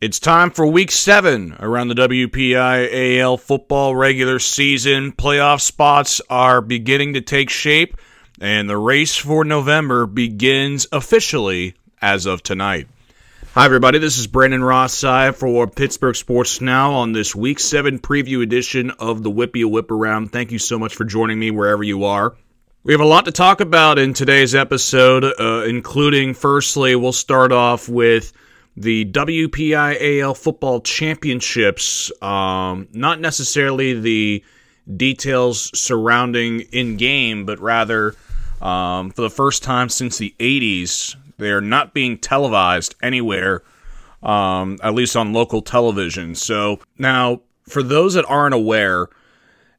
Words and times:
It's 0.00 0.18
time 0.18 0.50
for 0.50 0.66
week 0.66 0.90
seven 0.90 1.54
around 1.60 1.88
the 1.88 1.94
WPI 1.94 3.18
AL 3.20 3.36
football 3.36 3.94
regular 3.94 4.38
season. 4.38 5.12
Playoff 5.12 5.60
spots 5.60 6.22
are 6.30 6.62
beginning 6.62 7.12
to 7.12 7.20
take 7.20 7.50
shape, 7.50 7.98
and 8.40 8.66
the 8.66 8.78
race 8.78 9.14
for 9.14 9.44
November 9.44 10.06
begins 10.06 10.86
officially 10.90 11.74
as 12.00 12.24
of 12.24 12.42
tonight. 12.42 12.88
Hi, 13.52 13.66
everybody. 13.66 13.98
This 13.98 14.16
is 14.16 14.26
Brandon 14.26 14.64
Rossi 14.64 15.32
for 15.32 15.66
Pittsburgh 15.66 16.16
Sports 16.16 16.62
Now 16.62 16.92
on 16.92 17.12
this 17.12 17.36
week 17.36 17.60
seven 17.60 17.98
preview 17.98 18.42
edition 18.42 18.92
of 18.92 19.22
the 19.22 19.30
Whippy 19.30 19.70
Whip 19.70 19.90
Around. 19.90 20.32
Thank 20.32 20.50
you 20.50 20.58
so 20.58 20.78
much 20.78 20.94
for 20.94 21.04
joining 21.04 21.38
me 21.38 21.50
wherever 21.50 21.82
you 21.82 22.04
are. 22.04 22.34
We 22.84 22.94
have 22.94 23.02
a 23.02 23.04
lot 23.04 23.26
to 23.26 23.32
talk 23.32 23.60
about 23.60 23.98
in 23.98 24.14
today's 24.14 24.54
episode, 24.54 25.24
uh, 25.24 25.64
including, 25.68 26.32
firstly, 26.32 26.96
we'll 26.96 27.12
start 27.12 27.52
off 27.52 27.86
with 27.86 28.32
the 28.76 29.04
WPIAL 29.06 30.36
Football 30.36 30.80
Championships, 30.80 32.10
um, 32.22 32.88
not 32.92 33.20
necessarily 33.20 33.98
the 33.98 34.44
details 34.96 35.70
surrounding 35.78 36.60
in 36.72 36.96
game, 36.96 37.44
but 37.44 37.58
rather 37.60 38.14
um, 38.60 39.10
for 39.10 39.22
the 39.22 39.30
first 39.30 39.62
time 39.62 39.88
since 39.88 40.18
the 40.18 40.34
80s, 40.38 41.16
they're 41.38 41.60
not 41.60 41.94
being 41.94 42.18
televised 42.18 42.94
anywhere, 43.02 43.62
um, 44.22 44.78
at 44.82 44.94
least 44.94 45.16
on 45.16 45.32
local 45.32 45.62
television. 45.62 46.34
So 46.34 46.80
now, 46.98 47.40
for 47.66 47.82
those 47.82 48.14
that 48.14 48.26
aren't 48.26 48.54
aware, 48.54 49.08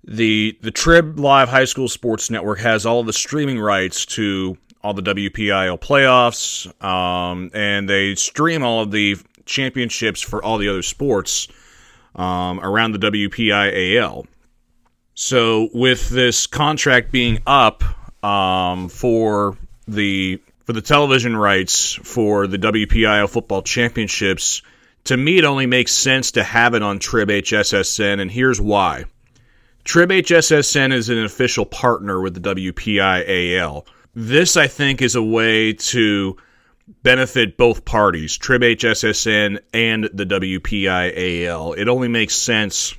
the 0.03 0.57
the 0.61 0.71
Trib 0.71 1.19
Live 1.19 1.49
High 1.49 1.65
School 1.65 1.87
Sports 1.87 2.31
Network 2.31 2.59
has 2.59 2.85
all 2.85 3.03
the 3.03 3.13
streaming 3.13 3.59
rights 3.59 4.05
to 4.07 4.57
all 4.83 4.93
the 4.93 5.01
WPIAL 5.01 5.79
playoffs, 5.79 6.83
um, 6.83 7.51
and 7.53 7.87
they 7.87 8.15
stream 8.15 8.63
all 8.63 8.81
of 8.81 8.91
the 8.91 9.17
championships 9.45 10.21
for 10.21 10.43
all 10.43 10.57
the 10.57 10.69
other 10.69 10.81
sports 10.81 11.47
um, 12.15 12.59
around 12.61 12.93
the 12.93 12.99
WPIAL. 12.99 14.25
So, 15.13 15.69
with 15.73 16.09
this 16.09 16.47
contract 16.47 17.11
being 17.11 17.39
up 17.45 17.83
um, 18.23 18.89
for 18.89 19.57
the 19.87 20.41
for 20.65 20.73
the 20.73 20.81
television 20.81 21.35
rights 21.35 21.93
for 21.93 22.47
the 22.47 22.57
WPIAL 22.57 23.29
football 23.29 23.61
championships, 23.61 24.61
to 25.05 25.17
me 25.17 25.37
it 25.37 25.43
only 25.43 25.65
makes 25.65 25.91
sense 25.91 26.31
to 26.31 26.43
have 26.43 26.73
it 26.73 26.81
on 26.81 26.99
Trib 26.99 27.29
HSSN, 27.29 28.19
and 28.19 28.31
here's 28.31 28.61
why. 28.61 29.05
Trib 29.83 30.09
HSSN 30.09 30.93
is 30.93 31.09
an 31.09 31.23
official 31.23 31.65
partner 31.65 32.21
with 32.21 32.35
the 32.35 32.55
WPIAL. 32.55 33.85
This, 34.13 34.57
I 34.57 34.67
think, 34.67 35.01
is 35.01 35.15
a 35.15 35.23
way 35.23 35.73
to 35.73 36.37
benefit 37.03 37.57
both 37.57 37.85
parties, 37.85 38.37
Trib 38.37 38.61
HSSN 38.61 39.59
and 39.73 40.09
the 40.13 40.25
WPIAL. 40.25 41.77
It 41.77 41.87
only 41.87 42.07
makes 42.07 42.35
sense 42.35 42.95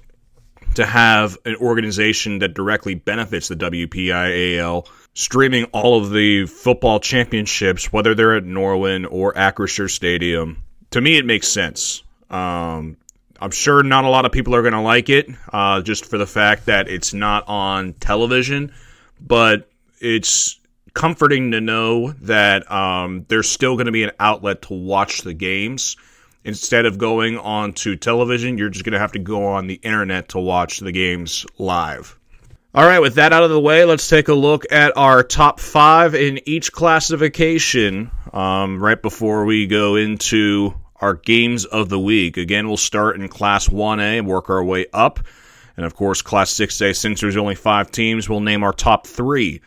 to 0.75 0.87
have 0.87 1.37
an 1.45 1.57
organization 1.57 2.39
that 2.39 2.55
directly 2.55 2.95
benefits 2.95 3.49
the 3.49 3.57
WPIAL 3.57 4.89
streaming 5.15 5.65
all 5.67 6.01
of 6.03 6.11
the 6.11 6.47
football 6.47 6.99
championships, 6.99 7.93
whether 7.93 8.15
they're 8.15 8.37
at 8.37 8.45
Norwin 8.45 9.07
or 9.11 9.35
Acrisure 9.35 9.91
Stadium. 9.91 10.63
To 10.93 11.01
me, 11.01 11.19
it 11.19 11.27
makes 11.27 11.49
sense. 11.49 12.03
Um, 12.31 12.97
I'm 13.39 13.51
sure 13.51 13.83
not 13.83 14.05
a 14.05 14.09
lot 14.09 14.25
of 14.25 14.33
people 14.33 14.55
are 14.55 14.63
going 14.63 14.73
to 14.73 14.81
like 14.81 15.11
it, 15.11 15.29
uh, 15.53 15.83
just 15.83 16.07
for 16.07 16.17
the 16.17 16.27
fact 16.27 16.67
that 16.67 16.89
it's 16.89 17.13
not 17.13 17.47
on 17.49 17.93
television, 17.95 18.73
but 19.21 19.69
it's 20.01 20.59
comforting 20.95 21.53
to 21.53 21.61
know 21.61 22.13
that 22.13 22.71
um, 22.71 23.25
there's 23.29 23.51
still 23.51 23.77
going 23.77 23.87
to 23.87 23.93
be 23.93 24.05
an 24.05 24.13
outlet 24.21 24.63
to 24.63 24.75
watch 24.75 25.23
the 25.23 25.35
games. 25.35 25.97
Instead 26.45 26.87
of 26.87 26.99
going 26.99 27.39
on 27.39 27.73
to 27.73 27.95
television, 27.97 28.59
you're 28.59 28.69
just 28.69 28.85
going 28.85 28.93
to 28.93 28.99
have 28.99 29.13
to 29.13 29.19
go 29.19 29.47
on 29.47 29.69
the 29.69 29.81
internet 29.83 30.31
to 30.31 30.41
watch 30.41 30.81
the 30.81 30.93
games 30.93 31.47
live. 31.59 32.19
All 32.75 32.85
right, 32.85 33.01
with 33.01 33.17
that 33.17 33.33
out 33.33 33.43
of 33.43 33.51
the 33.51 33.61
way, 33.61 33.85
let's 33.85 34.09
take 34.09 34.29
a 34.29 34.35
look 34.35 34.65
at 34.73 34.97
our 34.97 35.23
top 35.23 35.61
five 35.61 36.15
in 36.15 36.41
each 36.47 36.73
classification 36.73 38.11
um, 38.33 38.83
right 38.83 39.01
before 39.01 39.45
we 39.45 39.67
go 39.67 39.97
into 39.97 40.75
our 40.97 41.15
games 41.15 41.65
of 41.67 41.91
the 41.91 41.99
week. 41.99 42.39
Again, 42.39 42.67
we'll 42.67 42.77
start 42.77 43.21
in 43.21 43.29
Class 43.29 43.69
1A 43.69 44.19
and 44.19 44.27
work 44.27 44.49
our 44.49 44.65
way 44.65 44.87
up. 44.93 45.21
And 45.77 45.85
of 45.85 45.95
course, 45.95 46.23
Class 46.23 46.55
6A, 46.55 46.97
since 46.97 47.21
there's 47.21 47.37
only 47.37 47.55
five 47.55 47.91
teams, 47.91 48.29
we'll 48.29 48.41
name 48.41 48.63
our 48.63 48.73
top 48.73 49.07
three 49.07 49.61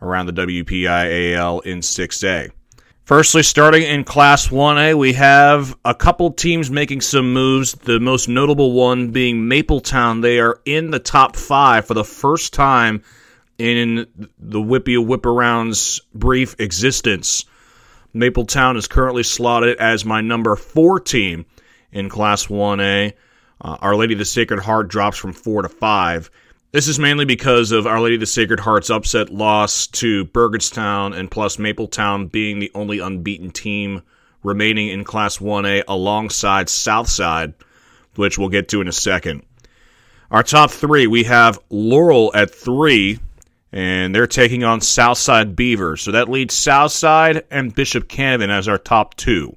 around 0.00 0.26
the 0.26 0.32
WPIAL 0.32 1.64
in 1.64 1.80
6A. 1.80 2.50
Firstly, 3.08 3.42
starting 3.42 3.84
in 3.84 4.04
Class 4.04 4.48
1A, 4.48 4.94
we 4.98 5.14
have 5.14 5.74
a 5.82 5.94
couple 5.94 6.30
teams 6.30 6.70
making 6.70 7.00
some 7.00 7.32
moves. 7.32 7.72
The 7.72 7.98
most 7.98 8.28
notable 8.28 8.72
one 8.72 9.12
being 9.12 9.48
Mapletown. 9.48 10.20
They 10.20 10.40
are 10.40 10.60
in 10.66 10.90
the 10.90 10.98
top 10.98 11.34
five 11.34 11.86
for 11.86 11.94
the 11.94 12.04
first 12.04 12.52
time 12.52 13.02
in 13.56 14.06
the 14.38 14.60
Whippy 14.60 15.02
Whip 15.02 15.24
Around's 15.24 16.02
brief 16.14 16.54
existence. 16.58 17.46
Mapletown 18.14 18.76
is 18.76 18.86
currently 18.86 19.22
slotted 19.22 19.78
as 19.78 20.04
my 20.04 20.20
number 20.20 20.54
four 20.54 21.00
team 21.00 21.46
in 21.92 22.10
Class 22.10 22.48
1A. 22.48 23.14
Uh, 23.60 23.76
Our 23.80 23.96
Lady 23.96 24.12
of 24.12 24.18
the 24.18 24.26
Sacred 24.26 24.60
Heart 24.60 24.88
drops 24.88 25.16
from 25.16 25.32
four 25.32 25.62
to 25.62 25.68
five. 25.70 26.30
This 26.70 26.86
is 26.86 26.98
mainly 26.98 27.24
because 27.24 27.72
of 27.72 27.86
Our 27.86 27.98
Lady 27.98 28.16
of 28.16 28.20
the 28.20 28.26
Sacred 28.26 28.60
Heart's 28.60 28.90
upset 28.90 29.30
loss 29.30 29.86
to 29.86 30.26
Burgettstown 30.26 31.16
and 31.16 31.30
plus 31.30 31.56
Mapletown 31.56 32.30
being 32.30 32.58
the 32.58 32.70
only 32.74 32.98
unbeaten 32.98 33.50
team 33.50 34.02
remaining 34.42 34.88
in 34.88 35.02
Class 35.02 35.38
1A 35.38 35.84
alongside 35.88 36.68
Southside, 36.68 37.54
which 38.16 38.36
we'll 38.36 38.50
get 38.50 38.68
to 38.68 38.82
in 38.82 38.88
a 38.88 38.92
second. 38.92 39.44
Our 40.30 40.42
top 40.42 40.70
three, 40.70 41.06
we 41.06 41.24
have 41.24 41.58
Laurel 41.70 42.32
at 42.34 42.54
three, 42.54 43.18
and 43.72 44.14
they're 44.14 44.26
taking 44.26 44.62
on 44.62 44.82
Southside 44.82 45.56
Beaver. 45.56 45.96
So 45.96 46.12
that 46.12 46.28
leads 46.28 46.52
Southside 46.52 47.44
and 47.50 47.74
Bishop 47.74 48.08
Canevin 48.08 48.50
as 48.50 48.68
our 48.68 48.76
top 48.76 49.14
two. 49.14 49.56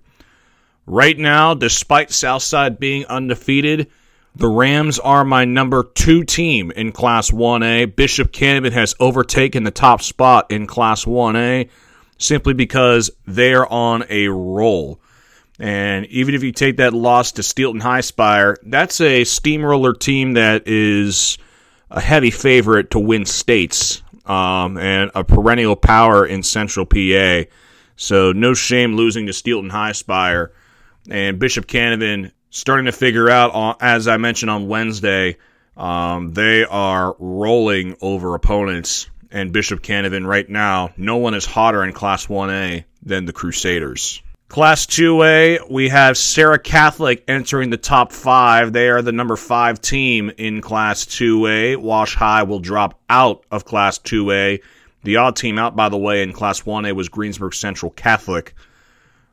Right 0.85 1.19
now, 1.19 1.55
despite 1.55 2.11
Southside 2.11 2.79
being 2.79 3.05
undefeated, 3.07 3.91
the 4.35 4.47
Rams 4.47 4.97
are 4.99 5.25
my 5.25 5.45
number 5.45 5.83
two 5.83 6.23
team 6.23 6.71
in 6.71 6.91
Class 6.91 7.31
1A. 7.31 7.95
Bishop 7.95 8.31
Canevin 8.31 8.71
has 8.71 8.95
overtaken 8.99 9.63
the 9.63 9.71
top 9.71 10.01
spot 10.01 10.49
in 10.49 10.67
Class 10.67 11.05
1A 11.05 11.69
simply 12.17 12.53
because 12.53 13.11
they're 13.25 13.71
on 13.71 14.05
a 14.09 14.29
roll. 14.29 15.01
And 15.59 16.05
even 16.07 16.33
if 16.33 16.43
you 16.43 16.51
take 16.51 16.77
that 16.77 16.93
loss 16.93 17.33
to 17.33 17.41
Steelton 17.41 17.81
Highspire, 17.81 18.55
that's 18.63 19.01
a 19.01 19.23
steamroller 19.25 19.93
team 19.93 20.33
that 20.33 20.63
is 20.65 21.37
a 21.89 21.99
heavy 21.99 22.31
favorite 22.31 22.91
to 22.91 22.99
win 22.99 23.25
states 23.25 24.01
um, 24.25 24.77
and 24.77 25.11
a 25.13 25.23
perennial 25.23 25.75
power 25.75 26.25
in 26.25 26.41
Central 26.41 26.85
PA. 26.85 27.43
So 27.97 28.31
no 28.31 28.53
shame 28.53 28.95
losing 28.95 29.27
to 29.27 29.33
Steelton 29.33 29.71
Highspire. 29.71 30.49
And 31.09 31.37
Bishop 31.37 31.67
Canevin 31.67 32.31
starting 32.51 32.85
to 32.85 32.91
figure 32.91 33.29
out, 33.29 33.77
as 33.81 34.07
I 34.07 34.17
mentioned 34.17 34.51
on 34.51 34.67
Wednesday, 34.67 35.37
um, 35.75 36.33
they 36.33 36.63
are 36.63 37.15
rolling 37.17 37.97
over 38.01 38.35
opponents. 38.35 39.09
And 39.31 39.53
Bishop 39.53 39.81
Canevin 39.81 40.27
right 40.27 40.47
now, 40.47 40.91
no 40.97 41.17
one 41.17 41.33
is 41.33 41.45
hotter 41.45 41.83
in 41.85 41.93
Class 41.93 42.27
1A 42.27 42.83
than 43.01 43.25
the 43.25 43.33
Crusaders. 43.33 44.21
Class 44.49 44.85
2A, 44.85 45.71
we 45.71 45.87
have 45.87 46.17
Serra 46.17 46.59
Catholic 46.59 47.23
entering 47.29 47.69
the 47.69 47.77
top 47.77 48.11
five. 48.11 48.73
They 48.73 48.89
are 48.89 49.01
the 49.01 49.13
number 49.13 49.37
five 49.37 49.79
team 49.79 50.29
in 50.37 50.59
Class 50.59 51.05
2A. 51.05 51.77
Wash 51.77 52.15
High 52.15 52.43
will 52.43 52.59
drop 52.59 52.99
out 53.09 53.45
of 53.49 53.63
Class 53.63 53.97
2A. 53.99 54.61
The 55.03 55.15
odd 55.15 55.37
team 55.37 55.57
out, 55.57 55.77
by 55.77 55.87
the 55.87 55.97
way, 55.97 56.21
in 56.21 56.33
Class 56.33 56.63
1A 56.63 56.93
was 56.93 57.07
Greensburg 57.07 57.53
Central 57.53 57.91
Catholic. 57.91 58.53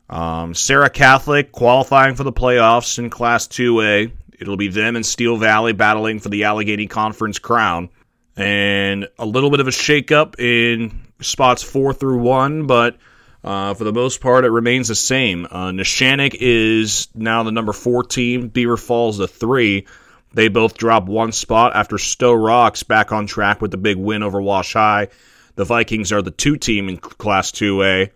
Um, 0.09 0.55
Serra 0.55 0.89
Catholic 0.89 1.51
qualifying 1.51 2.15
for 2.15 2.23
the 2.23 2.33
playoffs 2.33 2.97
in 2.97 3.09
Class 3.09 3.47
2A. 3.47 4.11
It'll 4.39 4.57
be 4.57 4.69
them 4.69 4.95
and 4.95 5.05
Steel 5.05 5.37
Valley 5.37 5.73
battling 5.73 6.19
for 6.19 6.29
the 6.29 6.45
Allegheny 6.45 6.87
Conference 6.87 7.39
crown. 7.39 7.89
And 8.35 9.07
a 9.19 9.25
little 9.25 9.51
bit 9.51 9.59
of 9.59 9.67
a 9.67 9.71
shakeup 9.71 10.39
in 10.39 11.01
spots 11.21 11.61
four 11.61 11.93
through 11.93 12.19
one, 12.19 12.67
but 12.67 12.97
uh, 13.43 13.73
for 13.73 13.83
the 13.83 13.93
most 13.93 14.21
part, 14.21 14.45
it 14.45 14.49
remains 14.49 14.87
the 14.87 14.95
same. 14.95 15.45
Uh, 15.49 15.71
is 15.75 17.07
now 17.13 17.43
the 17.43 17.51
number 17.51 17.73
four 17.73 18.03
team. 18.03 18.47
Beaver 18.47 18.77
Falls 18.77 19.17
the 19.17 19.27
three. 19.27 19.87
They 20.33 20.47
both 20.47 20.77
drop 20.77 21.05
one 21.05 21.31
spot 21.31 21.75
after 21.75 21.97
Sto-Rox 21.97 22.87
back 22.87 23.11
on 23.11 23.27
track 23.27 23.61
with 23.61 23.71
the 23.71 23.77
big 23.77 23.97
win 23.97 24.23
over 24.23 24.41
Wash 24.41 24.73
High. 24.73 25.09
The 25.55 25.65
Vikings 25.65 26.11
are 26.11 26.21
the 26.21 26.31
two 26.31 26.55
team 26.57 26.87
in 26.87 26.97
Class 26.97 27.51
2A. 27.51 28.11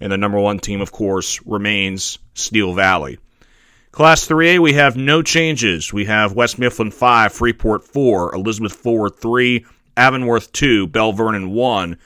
And 0.00 0.12
the 0.12 0.18
number 0.18 0.38
one 0.38 0.58
team, 0.58 0.80
of 0.80 0.92
course, 0.92 1.40
remains 1.46 2.18
Steel 2.34 2.74
Valley. 2.74 3.18
Class 3.92 4.28
3A, 4.28 4.58
we 4.58 4.74
have 4.74 4.94
no 4.96 5.22
changes. 5.22 5.90
We 5.90 6.04
have 6.04 6.34
West 6.34 6.58
Mifflin 6.58 6.90
5, 6.90 7.32
Freeport 7.32 7.82
4, 7.82 8.34
Elizabeth 8.34 8.74
Forward 8.74 9.16
3, 9.16 9.64
Avonworth 9.96 10.52
2, 10.52 10.86
Belle 10.88 11.12
Vernon 11.12 11.50
1. 11.52 11.96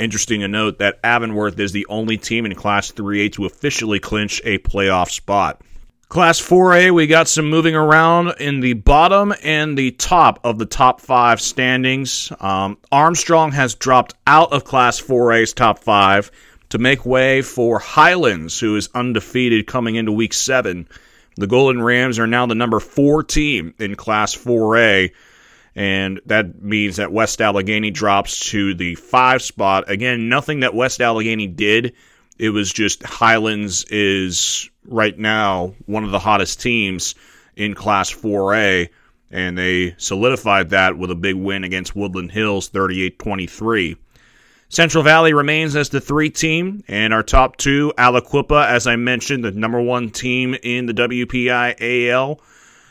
Interesting 0.00 0.40
to 0.40 0.48
note 0.48 0.80
that 0.80 0.98
Avonworth 1.04 1.58
is 1.60 1.70
the 1.70 1.86
only 1.88 2.16
team 2.16 2.46
in 2.46 2.54
Class 2.56 2.90
3A 2.90 3.32
to 3.34 3.46
officially 3.46 4.00
clinch 4.00 4.42
a 4.44 4.58
playoff 4.58 5.10
spot. 5.10 5.62
Class 6.08 6.40
4A, 6.40 6.92
we 6.92 7.06
got 7.06 7.28
some 7.28 7.48
moving 7.48 7.74
around 7.74 8.34
in 8.40 8.60
the 8.60 8.74
bottom 8.74 9.32
and 9.42 9.76
the 9.76 9.92
top 9.92 10.40
of 10.44 10.58
the 10.58 10.66
top 10.66 11.00
five 11.00 11.40
standings. 11.40 12.32
Um, 12.40 12.78
Armstrong 12.92 13.52
has 13.52 13.74
dropped 13.74 14.14
out 14.26 14.52
of 14.52 14.64
Class 14.64 15.00
4A's 15.00 15.52
top 15.52 15.78
five 15.78 16.30
to 16.76 16.82
make 16.82 17.06
way 17.06 17.40
for 17.40 17.78
Highlands, 17.78 18.60
who 18.60 18.76
is 18.76 18.90
undefeated 18.94 19.66
coming 19.66 19.94
into 19.94 20.12
week 20.12 20.34
seven. 20.34 20.86
The 21.36 21.46
Golden 21.46 21.82
Rams 21.82 22.18
are 22.18 22.26
now 22.26 22.44
the 22.44 22.54
number 22.54 22.80
four 22.80 23.22
team 23.22 23.72
in 23.78 23.94
Class 23.94 24.36
4A, 24.36 25.12
and 25.74 26.20
that 26.26 26.62
means 26.62 26.96
that 26.96 27.12
West 27.12 27.40
Allegheny 27.40 27.90
drops 27.90 28.50
to 28.50 28.74
the 28.74 28.94
five 28.94 29.40
spot. 29.40 29.90
Again, 29.90 30.28
nothing 30.28 30.60
that 30.60 30.74
West 30.74 31.00
Allegheny 31.00 31.46
did. 31.46 31.94
It 32.38 32.50
was 32.50 32.70
just 32.70 33.02
Highlands 33.02 33.84
is 33.84 34.68
right 34.84 35.18
now 35.18 35.74
one 35.86 36.04
of 36.04 36.10
the 36.10 36.18
hottest 36.18 36.60
teams 36.60 37.14
in 37.56 37.74
Class 37.74 38.12
4A, 38.12 38.90
and 39.30 39.56
they 39.56 39.94
solidified 39.96 40.70
that 40.70 40.98
with 40.98 41.10
a 41.10 41.14
big 41.14 41.36
win 41.36 41.64
against 41.64 41.96
Woodland 41.96 42.32
Hills 42.32 42.68
38 42.68 43.18
23. 43.18 43.96
Central 44.68 45.04
Valley 45.04 45.32
remains 45.32 45.76
as 45.76 45.90
the 45.90 46.00
three 46.00 46.28
team, 46.28 46.82
and 46.88 47.14
our 47.14 47.22
top 47.22 47.56
two, 47.56 47.92
Aliquippa, 47.96 48.66
as 48.66 48.86
I 48.86 48.96
mentioned, 48.96 49.44
the 49.44 49.52
number 49.52 49.80
one 49.80 50.10
team 50.10 50.56
in 50.60 50.86
the 50.86 50.94
WPI 50.94 52.10
AL, 52.10 52.40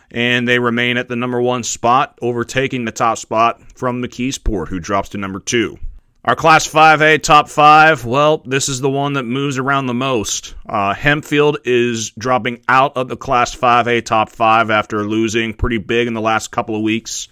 and 0.09 0.47
they 0.47 0.57
remain 0.57 0.97
at 0.97 1.09
the 1.09 1.17
number 1.17 1.41
one 1.41 1.63
spot, 1.63 2.17
overtaking 2.21 2.85
the 2.85 2.93
top 2.93 3.17
spot 3.17 3.61
from 3.75 4.01
McKeesport, 4.01 4.69
who 4.69 4.79
drops 4.79 5.09
to 5.09 5.17
number 5.17 5.39
two. 5.39 5.77
Our 6.23 6.35
Class 6.35 6.65
5A 6.65 7.21
top 7.21 7.49
five, 7.49 8.03
well, 8.03 8.39
this 8.39 8.67
is 8.67 8.81
the 8.81 8.89
one 8.89 9.13
that 9.13 9.23
moves 9.23 9.59
around 9.59 9.85
the 9.85 9.93
most. 9.93 10.55
Uh, 10.67 10.93
Hempfield 10.95 11.57
is 11.65 12.09
dropping 12.11 12.63
out 12.67 12.97
of 12.97 13.09
the 13.09 13.17
Class 13.17 13.55
5A 13.55 14.03
top 14.05 14.29
five 14.29 14.71
after 14.71 15.03
losing 15.03 15.53
pretty 15.53 15.77
big 15.77 16.07
in 16.07 16.15
the 16.15 16.21
last 16.21 16.49
couple 16.49 16.75
of 16.75 16.81
weeks. 16.81 17.27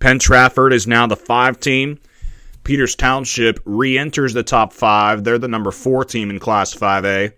Penn 0.00 0.18
Trafford 0.18 0.72
is 0.72 0.86
now 0.86 1.06
the 1.06 1.14
five 1.14 1.60
team. 1.60 2.00
Peters 2.64 2.96
Township 2.96 3.60
re 3.64 3.96
enters 3.98 4.32
the 4.32 4.42
top 4.42 4.72
five. 4.72 5.22
They're 5.22 5.38
the 5.38 5.48
number 5.48 5.70
four 5.70 6.04
team 6.04 6.30
in 6.30 6.40
Class 6.40 6.74
5A. 6.74 7.32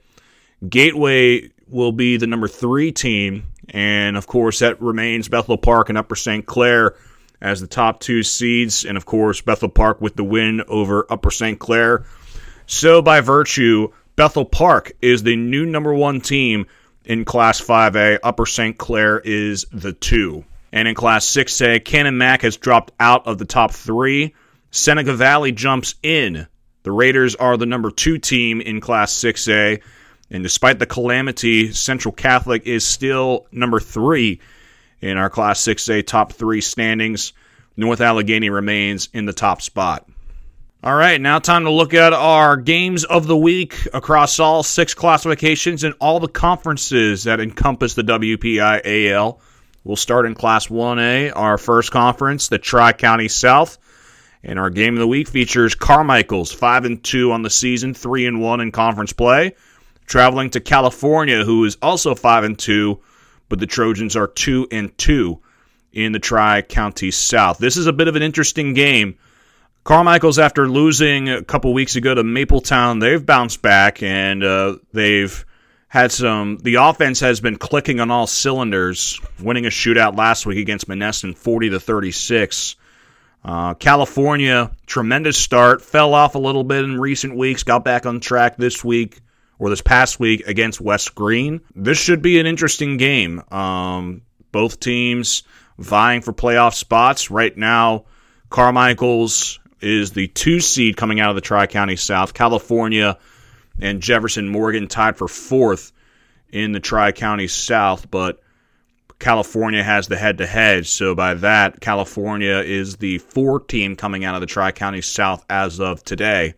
Gateway 0.68 1.50
will 1.68 1.92
be 1.92 2.16
the 2.16 2.26
number 2.26 2.48
three 2.48 2.92
team. 2.92 3.44
And 3.68 4.16
of 4.16 4.26
course, 4.26 4.60
that 4.60 4.80
remains 4.80 5.28
Bethel 5.28 5.58
Park 5.58 5.88
and 5.88 5.98
Upper 5.98 6.14
St. 6.14 6.46
Clair 6.46 6.94
as 7.40 7.60
the 7.60 7.66
top 7.66 8.00
two 8.00 8.22
seeds, 8.22 8.84
and 8.84 8.96
of 8.96 9.04
course, 9.04 9.40
Bethel 9.40 9.68
Park 9.68 10.00
with 10.00 10.16
the 10.16 10.24
win 10.24 10.62
over 10.68 11.06
Upper 11.10 11.30
St. 11.30 11.58
Clair. 11.58 12.06
So, 12.66 13.02
by 13.02 13.20
virtue, 13.20 13.92
Bethel 14.16 14.44
Park 14.44 14.92
is 15.02 15.22
the 15.22 15.36
new 15.36 15.66
number 15.66 15.92
one 15.92 16.20
team 16.20 16.66
in 17.04 17.24
Class 17.24 17.60
5A. 17.60 18.18
Upper 18.22 18.46
St. 18.46 18.78
Clair 18.78 19.20
is 19.20 19.66
the 19.72 19.92
two. 19.92 20.44
And 20.72 20.88
in 20.88 20.94
Class 20.94 21.26
6A, 21.26 21.84
Canon 21.84 22.18
Mac 22.18 22.42
has 22.42 22.56
dropped 22.56 22.92
out 22.98 23.26
of 23.26 23.38
the 23.38 23.44
top 23.44 23.72
three. 23.72 24.34
Seneca 24.76 25.14
Valley 25.14 25.52
jumps 25.52 25.94
in. 26.02 26.46
The 26.82 26.92
Raiders 26.92 27.34
are 27.34 27.56
the 27.56 27.66
number 27.66 27.90
two 27.90 28.18
team 28.18 28.60
in 28.60 28.80
Class 28.80 29.12
6A. 29.14 29.80
And 30.30 30.42
despite 30.42 30.78
the 30.78 30.86
calamity, 30.86 31.72
Central 31.72 32.12
Catholic 32.12 32.66
is 32.66 32.84
still 32.84 33.46
number 33.50 33.80
three 33.80 34.40
in 35.00 35.16
our 35.16 35.30
Class 35.30 35.60
6A 35.60 36.06
top 36.06 36.32
three 36.32 36.60
standings. 36.60 37.32
North 37.76 38.00
Allegheny 38.00 38.50
remains 38.50 39.08
in 39.12 39.24
the 39.24 39.32
top 39.32 39.62
spot. 39.62 40.08
All 40.82 40.94
right, 40.94 41.20
now 41.20 41.38
time 41.38 41.64
to 41.64 41.70
look 41.70 41.94
at 41.94 42.12
our 42.12 42.56
games 42.56 43.04
of 43.04 43.26
the 43.26 43.36
week 43.36 43.88
across 43.94 44.38
all 44.38 44.62
six 44.62 44.94
classifications 44.94 45.84
and 45.84 45.94
all 46.00 46.20
the 46.20 46.28
conferences 46.28 47.24
that 47.24 47.40
encompass 47.40 47.94
the 47.94 48.02
WPI 48.02 49.10
AL. 49.10 49.40
We'll 49.84 49.96
start 49.96 50.26
in 50.26 50.34
Class 50.34 50.66
1A, 50.66 51.32
our 51.34 51.56
first 51.56 51.90
conference, 51.90 52.48
the 52.48 52.58
Tri 52.58 52.92
County 52.92 53.28
South. 53.28 53.78
And 54.46 54.58
our 54.58 54.70
game 54.70 54.94
of 54.94 55.00
the 55.00 55.06
week 55.06 55.28
features 55.28 55.74
Carmichaels 55.74 56.52
5 56.52 56.86
and 56.86 57.04
2 57.04 57.32
on 57.32 57.42
the 57.42 57.50
season, 57.50 57.92
3 57.92 58.26
and 58.26 58.40
1 58.40 58.60
in 58.60 58.72
conference 58.72 59.12
play, 59.12 59.54
traveling 60.06 60.48
to 60.50 60.60
California, 60.60 61.44
who 61.44 61.64
is 61.64 61.76
also 61.82 62.14
5 62.14 62.44
and 62.44 62.58
2 62.58 62.98
but 63.48 63.58
the 63.58 63.66
Trojans 63.66 64.16
are 64.16 64.26
2 64.26 64.68
and 64.70 64.96
2 64.98 65.40
in 65.92 66.12
the 66.12 66.18
Tri 66.18 66.62
County 66.62 67.10
South. 67.10 67.58
This 67.58 67.76
is 67.76 67.86
a 67.86 67.92
bit 67.92 68.08
of 68.08 68.16
an 68.16 68.22
interesting 68.22 68.74
game. 68.74 69.16
Carmichaels, 69.84 70.38
after 70.38 70.68
losing 70.68 71.28
a 71.28 71.44
couple 71.44 71.72
weeks 71.72 71.94
ago 71.96 72.14
to 72.14 72.24
Mapletown, 72.24 73.00
they've 73.00 73.24
bounced 73.24 73.62
back 73.62 74.02
and 74.02 74.42
uh, 74.42 74.76
they've 74.92 75.44
had 75.88 76.10
some. 76.10 76.58
The 76.58 76.74
offense 76.76 77.20
has 77.20 77.40
been 77.40 77.56
clicking 77.56 78.00
on 78.00 78.10
all 78.10 78.26
cylinders, 78.26 79.20
winning 79.40 79.64
a 79.64 79.70
shootout 79.70 80.16
last 80.16 80.44
week 80.44 80.58
against 80.58 80.88
Monessen, 80.88 81.36
40 81.36 81.70
to 81.70 81.80
36. 81.80 82.76
Uh, 83.46 83.74
California, 83.74 84.72
tremendous 84.86 85.36
start, 85.36 85.80
fell 85.80 86.14
off 86.14 86.34
a 86.34 86.38
little 86.38 86.64
bit 86.64 86.84
in 86.84 86.98
recent 86.98 87.36
weeks, 87.36 87.62
got 87.62 87.84
back 87.84 88.04
on 88.04 88.18
track 88.18 88.56
this 88.56 88.84
week 88.84 89.20
or 89.60 89.70
this 89.70 89.80
past 89.80 90.18
week 90.18 90.44
against 90.48 90.80
West 90.80 91.14
Greene. 91.14 91.60
This 91.72 91.96
should 91.96 92.22
be 92.22 92.40
an 92.40 92.46
interesting 92.46 92.96
game. 92.96 93.40
Um, 93.52 94.22
both 94.50 94.80
teams 94.80 95.44
vying 95.78 96.22
for 96.22 96.32
playoff 96.32 96.74
spots. 96.74 97.30
Right 97.30 97.56
now, 97.56 98.06
Carmichaels 98.50 99.60
is 99.80 100.10
the 100.10 100.26
two 100.26 100.58
seed 100.58 100.96
coming 100.96 101.20
out 101.20 101.30
of 101.30 101.36
the 101.36 101.40
Tri 101.40 101.68
County 101.68 101.94
South. 101.94 102.34
California 102.34 103.16
and 103.80 104.02
Jefferson 104.02 104.48
Morgan 104.48 104.88
tied 104.88 105.16
for 105.16 105.28
fourth 105.28 105.92
in 106.50 106.72
the 106.72 106.80
Tri 106.80 107.12
County 107.12 107.46
South, 107.46 108.10
but 108.10 108.40
California 109.18 109.82
has 109.82 110.08
the 110.08 110.16
head 110.16 110.38
to 110.38 110.46
head. 110.46 110.86
So, 110.86 111.14
by 111.14 111.34
that, 111.34 111.80
California 111.80 112.56
is 112.58 112.96
the 112.96 113.18
four 113.18 113.60
team 113.60 113.96
coming 113.96 114.24
out 114.24 114.34
of 114.34 114.40
the 114.40 114.46
Tri 114.46 114.72
County 114.72 115.00
South 115.00 115.44
as 115.48 115.80
of 115.80 116.02
today. 116.04 116.54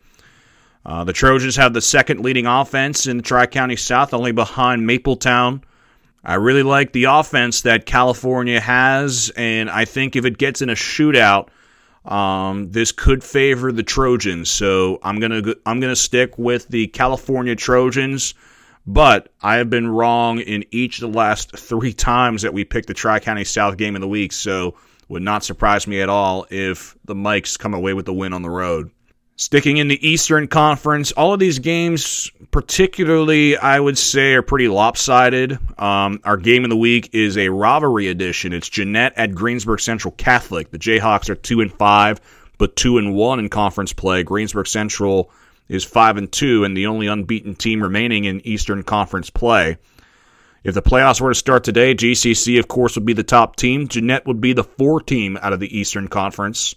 Uh, 0.84 1.04
the 1.04 1.12
Trojans 1.12 1.56
have 1.56 1.74
the 1.74 1.82
second 1.82 2.20
leading 2.20 2.46
offense 2.46 3.06
in 3.06 3.18
the 3.18 3.22
Tri 3.22 3.46
County 3.46 3.76
South, 3.76 4.14
only 4.14 4.32
behind 4.32 4.88
Mapletown. 4.88 5.62
I 6.24 6.34
really 6.34 6.62
like 6.62 6.92
the 6.92 7.04
offense 7.04 7.62
that 7.62 7.86
California 7.86 8.60
has, 8.60 9.30
and 9.36 9.70
I 9.70 9.84
think 9.84 10.16
if 10.16 10.24
it 10.24 10.38
gets 10.38 10.62
in 10.62 10.70
a 10.70 10.74
shootout, 10.74 11.48
um, 12.04 12.70
this 12.70 12.90
could 12.90 13.22
favor 13.22 13.70
the 13.70 13.82
Trojans. 13.82 14.50
So 14.50 14.98
I'm 15.02 15.20
gonna 15.20 15.54
I'm 15.66 15.80
gonna 15.80 15.96
stick 15.96 16.38
with 16.38 16.68
the 16.68 16.86
California 16.88 17.54
Trojans, 17.54 18.34
but 18.88 19.28
I 19.42 19.56
have 19.56 19.68
been 19.68 19.86
wrong 19.86 20.40
in 20.40 20.64
each 20.70 21.02
of 21.02 21.12
the 21.12 21.18
last 21.18 21.54
three 21.54 21.92
times 21.92 22.40
that 22.40 22.54
we 22.54 22.64
picked 22.64 22.88
the 22.88 22.94
Tri 22.94 23.20
County 23.20 23.44
South 23.44 23.76
game 23.76 23.94
of 23.94 24.00
the 24.00 24.08
week. 24.08 24.32
So 24.32 24.76
would 25.08 25.22
not 25.22 25.44
surprise 25.44 25.86
me 25.86 26.00
at 26.00 26.08
all 26.08 26.46
if 26.50 26.96
the 27.04 27.14
Mikes 27.14 27.58
come 27.58 27.74
away 27.74 27.92
with 27.92 28.06
the 28.06 28.14
win 28.14 28.32
on 28.32 28.40
the 28.40 28.48
road. 28.48 28.90
Sticking 29.36 29.76
in 29.76 29.88
the 29.88 30.08
Eastern 30.08 30.48
Conference, 30.48 31.12
all 31.12 31.34
of 31.34 31.38
these 31.38 31.58
games, 31.58 32.30
particularly, 32.50 33.58
I 33.58 33.78
would 33.78 33.98
say, 33.98 34.32
are 34.32 34.42
pretty 34.42 34.68
lopsided. 34.68 35.58
Um, 35.78 36.20
our 36.24 36.38
game 36.38 36.64
of 36.64 36.70
the 36.70 36.76
week 36.76 37.10
is 37.12 37.36
a 37.36 37.50
rivalry 37.50 38.08
edition. 38.08 38.54
It's 38.54 38.70
Jeannette 38.70 39.12
at 39.16 39.34
Greensburg 39.34 39.80
Central 39.80 40.12
Catholic. 40.12 40.70
The 40.70 40.78
Jayhawks 40.78 41.28
are 41.28 41.34
two 41.34 41.60
and 41.60 41.70
five, 41.72 42.22
but 42.56 42.74
two 42.74 42.96
and 42.96 43.14
one 43.14 43.38
in 43.38 43.50
conference 43.50 43.92
play. 43.92 44.22
Greensburg 44.22 44.66
Central 44.66 45.30
is 45.68 45.84
five 45.84 46.16
and 46.16 46.30
two, 46.30 46.64
and 46.64 46.76
the 46.76 46.86
only 46.86 47.06
unbeaten 47.06 47.54
team 47.54 47.82
remaining 47.82 48.24
in 48.24 48.46
Eastern 48.46 48.82
Conference 48.82 49.30
play. 49.30 49.78
If 50.64 50.74
the 50.74 50.82
playoffs 50.82 51.20
were 51.20 51.30
to 51.30 51.38
start 51.38 51.64
today, 51.64 51.94
GCC, 51.94 52.58
of 52.58 52.68
course, 52.68 52.94
would 52.96 53.06
be 53.06 53.12
the 53.12 53.22
top 53.22 53.56
team. 53.56 53.88
Jeannette 53.88 54.26
would 54.26 54.40
be 54.40 54.52
the 54.52 54.64
four 54.64 55.00
team 55.00 55.38
out 55.40 55.52
of 55.52 55.60
the 55.60 55.78
Eastern 55.78 56.08
Conference 56.08 56.74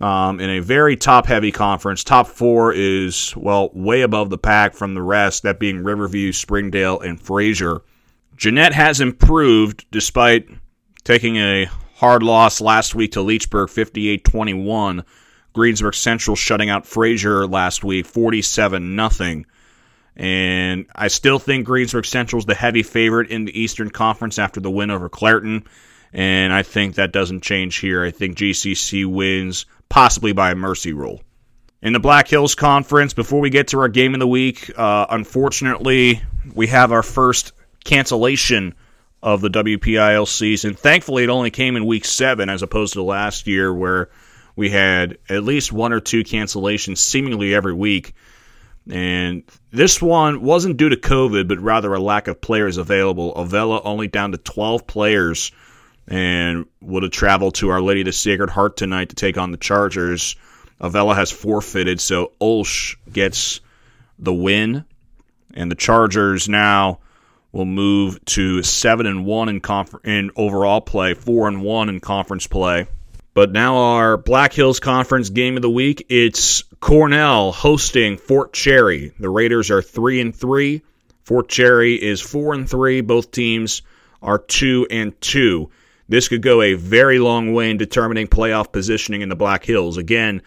um, 0.00 0.40
in 0.40 0.50
a 0.50 0.60
very 0.60 0.96
top 0.96 1.26
heavy 1.26 1.52
conference. 1.52 2.04
Top 2.04 2.26
four 2.26 2.72
is, 2.72 3.34
well, 3.36 3.70
way 3.72 4.02
above 4.02 4.30
the 4.30 4.38
pack 4.38 4.74
from 4.74 4.94
the 4.94 5.02
rest, 5.02 5.42
that 5.42 5.58
being 5.58 5.82
Riverview, 5.82 6.32
Springdale, 6.32 7.00
and 7.00 7.20
Frazier. 7.20 7.82
Jeannette 8.36 8.74
has 8.74 9.00
improved 9.00 9.86
despite 9.90 10.48
taking 11.04 11.36
a 11.36 11.66
hard 11.96 12.22
loss 12.22 12.60
last 12.60 12.94
week 12.94 13.12
to 13.12 13.20
Leechburg 13.20 13.70
58 13.70 14.24
21. 14.24 15.04
Greensburg 15.56 15.94
Central 15.94 16.36
shutting 16.36 16.68
out 16.68 16.86
Frazier 16.86 17.46
last 17.46 17.82
week 17.82 18.04
47 18.04 19.10
0. 19.10 19.44
And 20.14 20.86
I 20.94 21.08
still 21.08 21.38
think 21.38 21.66
Greensburg 21.66 22.04
Central 22.04 22.38
is 22.38 22.44
the 22.44 22.54
heavy 22.54 22.82
favorite 22.82 23.30
in 23.30 23.46
the 23.46 23.58
Eastern 23.58 23.88
Conference 23.88 24.38
after 24.38 24.60
the 24.60 24.70
win 24.70 24.90
over 24.90 25.08
Clairton. 25.08 25.64
And 26.12 26.52
I 26.52 26.62
think 26.62 26.96
that 26.96 27.10
doesn't 27.10 27.42
change 27.42 27.76
here. 27.76 28.04
I 28.04 28.10
think 28.10 28.36
GCC 28.36 29.06
wins 29.06 29.64
possibly 29.88 30.34
by 30.34 30.50
a 30.50 30.54
mercy 30.54 30.92
rule. 30.92 31.22
In 31.80 31.94
the 31.94 32.00
Black 32.00 32.28
Hills 32.28 32.54
Conference, 32.54 33.14
before 33.14 33.40
we 33.40 33.48
get 33.48 33.68
to 33.68 33.78
our 33.80 33.88
game 33.88 34.12
of 34.12 34.20
the 34.20 34.26
week, 34.26 34.70
uh, 34.76 35.06
unfortunately, 35.08 36.22
we 36.54 36.66
have 36.66 36.92
our 36.92 37.02
first 37.02 37.52
cancellation 37.82 38.74
of 39.22 39.40
the 39.40 39.48
WPIL 39.48 40.28
season. 40.28 40.74
Thankfully, 40.74 41.24
it 41.24 41.30
only 41.30 41.50
came 41.50 41.76
in 41.76 41.86
week 41.86 42.04
seven 42.04 42.50
as 42.50 42.62
opposed 42.62 42.92
to 42.94 43.02
last 43.02 43.46
year 43.46 43.72
where 43.72 44.10
we 44.56 44.70
had 44.70 45.18
at 45.28 45.44
least 45.44 45.70
one 45.70 45.92
or 45.92 46.00
two 46.00 46.24
cancellations 46.24 46.98
seemingly 46.98 47.54
every 47.54 47.74
week. 47.74 48.14
And 48.90 49.42
this 49.70 50.00
one 50.00 50.42
wasn't 50.42 50.78
due 50.78 50.88
to 50.88 50.96
COVID, 50.96 51.46
but 51.46 51.58
rather 51.58 51.92
a 51.92 52.00
lack 52.00 52.26
of 52.26 52.40
players 52.40 52.78
available. 52.78 53.34
Avella 53.34 53.82
only 53.82 54.08
down 54.08 54.32
to 54.32 54.38
12 54.38 54.86
players 54.86 55.52
and 56.08 56.66
would 56.80 57.02
have 57.02 57.12
traveled 57.12 57.56
to 57.56 57.68
Our 57.68 57.82
Lady 57.82 58.00
of 58.00 58.06
the 58.06 58.12
Sacred 58.12 58.48
Heart 58.48 58.76
tonight 58.76 59.10
to 59.10 59.16
take 59.16 59.36
on 59.36 59.50
the 59.50 59.56
Chargers. 59.58 60.36
Avella 60.80 61.14
has 61.14 61.30
forfeited, 61.30 62.00
so 62.00 62.32
Olsh 62.40 62.96
gets 63.12 63.60
the 64.18 64.32
win. 64.32 64.84
And 65.52 65.70
the 65.70 65.76
Chargers 65.76 66.48
now 66.48 67.00
will 67.50 67.64
move 67.64 68.24
to 68.26 68.62
seven 68.62 69.06
and 69.06 69.24
one 69.26 69.48
in 69.48 69.60
confer- 69.60 70.00
in 70.04 70.30
overall 70.36 70.80
play, 70.80 71.14
four 71.14 71.48
and 71.48 71.62
one 71.62 71.88
in 71.88 72.00
conference 72.00 72.46
play. 72.46 72.86
But 73.36 73.52
now 73.52 73.76
our 73.76 74.16
Black 74.16 74.54
Hills 74.54 74.80
Conference 74.80 75.28
game 75.28 75.56
of 75.56 75.62
the 75.62 75.68
week, 75.68 76.06
it's 76.08 76.62
Cornell 76.80 77.52
hosting 77.52 78.16
Fort 78.16 78.54
Cherry. 78.54 79.12
The 79.20 79.28
Raiders 79.28 79.70
are 79.70 79.82
three 79.82 80.22
and 80.22 80.34
three. 80.34 80.80
Fort 81.22 81.46
Cherry 81.46 82.02
is 82.02 82.22
four 82.22 82.54
and 82.54 82.66
three. 82.66 83.02
Both 83.02 83.32
teams 83.32 83.82
are 84.22 84.38
two 84.38 84.86
and 84.90 85.20
two. 85.20 85.68
This 86.08 86.28
could 86.28 86.40
go 86.40 86.62
a 86.62 86.72
very 86.72 87.18
long 87.18 87.52
way 87.52 87.70
in 87.70 87.76
determining 87.76 88.26
playoff 88.26 88.72
positioning 88.72 89.20
in 89.20 89.28
the 89.28 89.36
Black 89.36 89.66
Hills. 89.66 89.98
Again, 89.98 90.40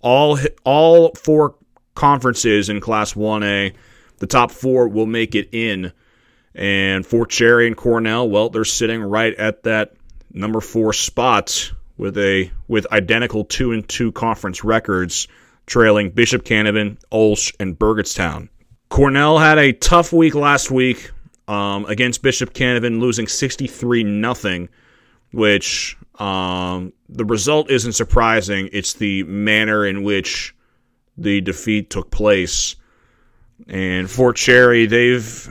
all 0.00 0.36
all 0.64 1.12
four 1.14 1.54
conferences 1.94 2.68
in 2.68 2.80
Class 2.80 3.12
1A, 3.12 3.72
the 4.18 4.26
top 4.26 4.50
four 4.50 4.88
will 4.88 5.06
make 5.06 5.36
it 5.36 5.48
in 5.52 5.92
and 6.56 7.06
Fort 7.06 7.30
Cherry 7.30 7.68
and 7.68 7.76
Cornell, 7.76 8.28
well, 8.28 8.48
they're 8.48 8.64
sitting 8.64 9.00
right 9.00 9.32
at 9.36 9.62
that 9.62 9.94
number 10.32 10.60
four 10.60 10.92
spot 10.92 11.70
with 12.02 12.18
a 12.18 12.50
with 12.66 12.84
identical 12.90 13.44
two 13.44 13.70
and 13.70 13.88
two 13.88 14.10
conference 14.10 14.64
records, 14.64 15.28
trailing 15.66 16.10
Bishop 16.10 16.42
Canevin, 16.42 16.98
Olsh, 17.12 17.54
and 17.60 17.78
Burgettstown. 17.78 18.48
Cornell 18.88 19.38
had 19.38 19.56
a 19.56 19.72
tough 19.72 20.12
week 20.12 20.34
last 20.34 20.68
week 20.68 21.12
um, 21.46 21.84
against 21.84 22.20
Bishop 22.20 22.54
Canevin, 22.54 22.98
losing 22.98 23.28
63 23.28 24.02
nothing, 24.02 24.68
which 25.30 25.96
um, 26.18 26.92
the 27.08 27.24
result 27.24 27.70
isn't 27.70 27.92
surprising. 27.92 28.68
It's 28.72 28.94
the 28.94 29.22
manner 29.22 29.86
in 29.86 30.02
which 30.02 30.56
the 31.16 31.40
defeat 31.40 31.88
took 31.88 32.10
place. 32.10 32.74
And 33.68 34.10
Fort 34.10 34.34
Cherry, 34.34 34.86
they've 34.86 35.48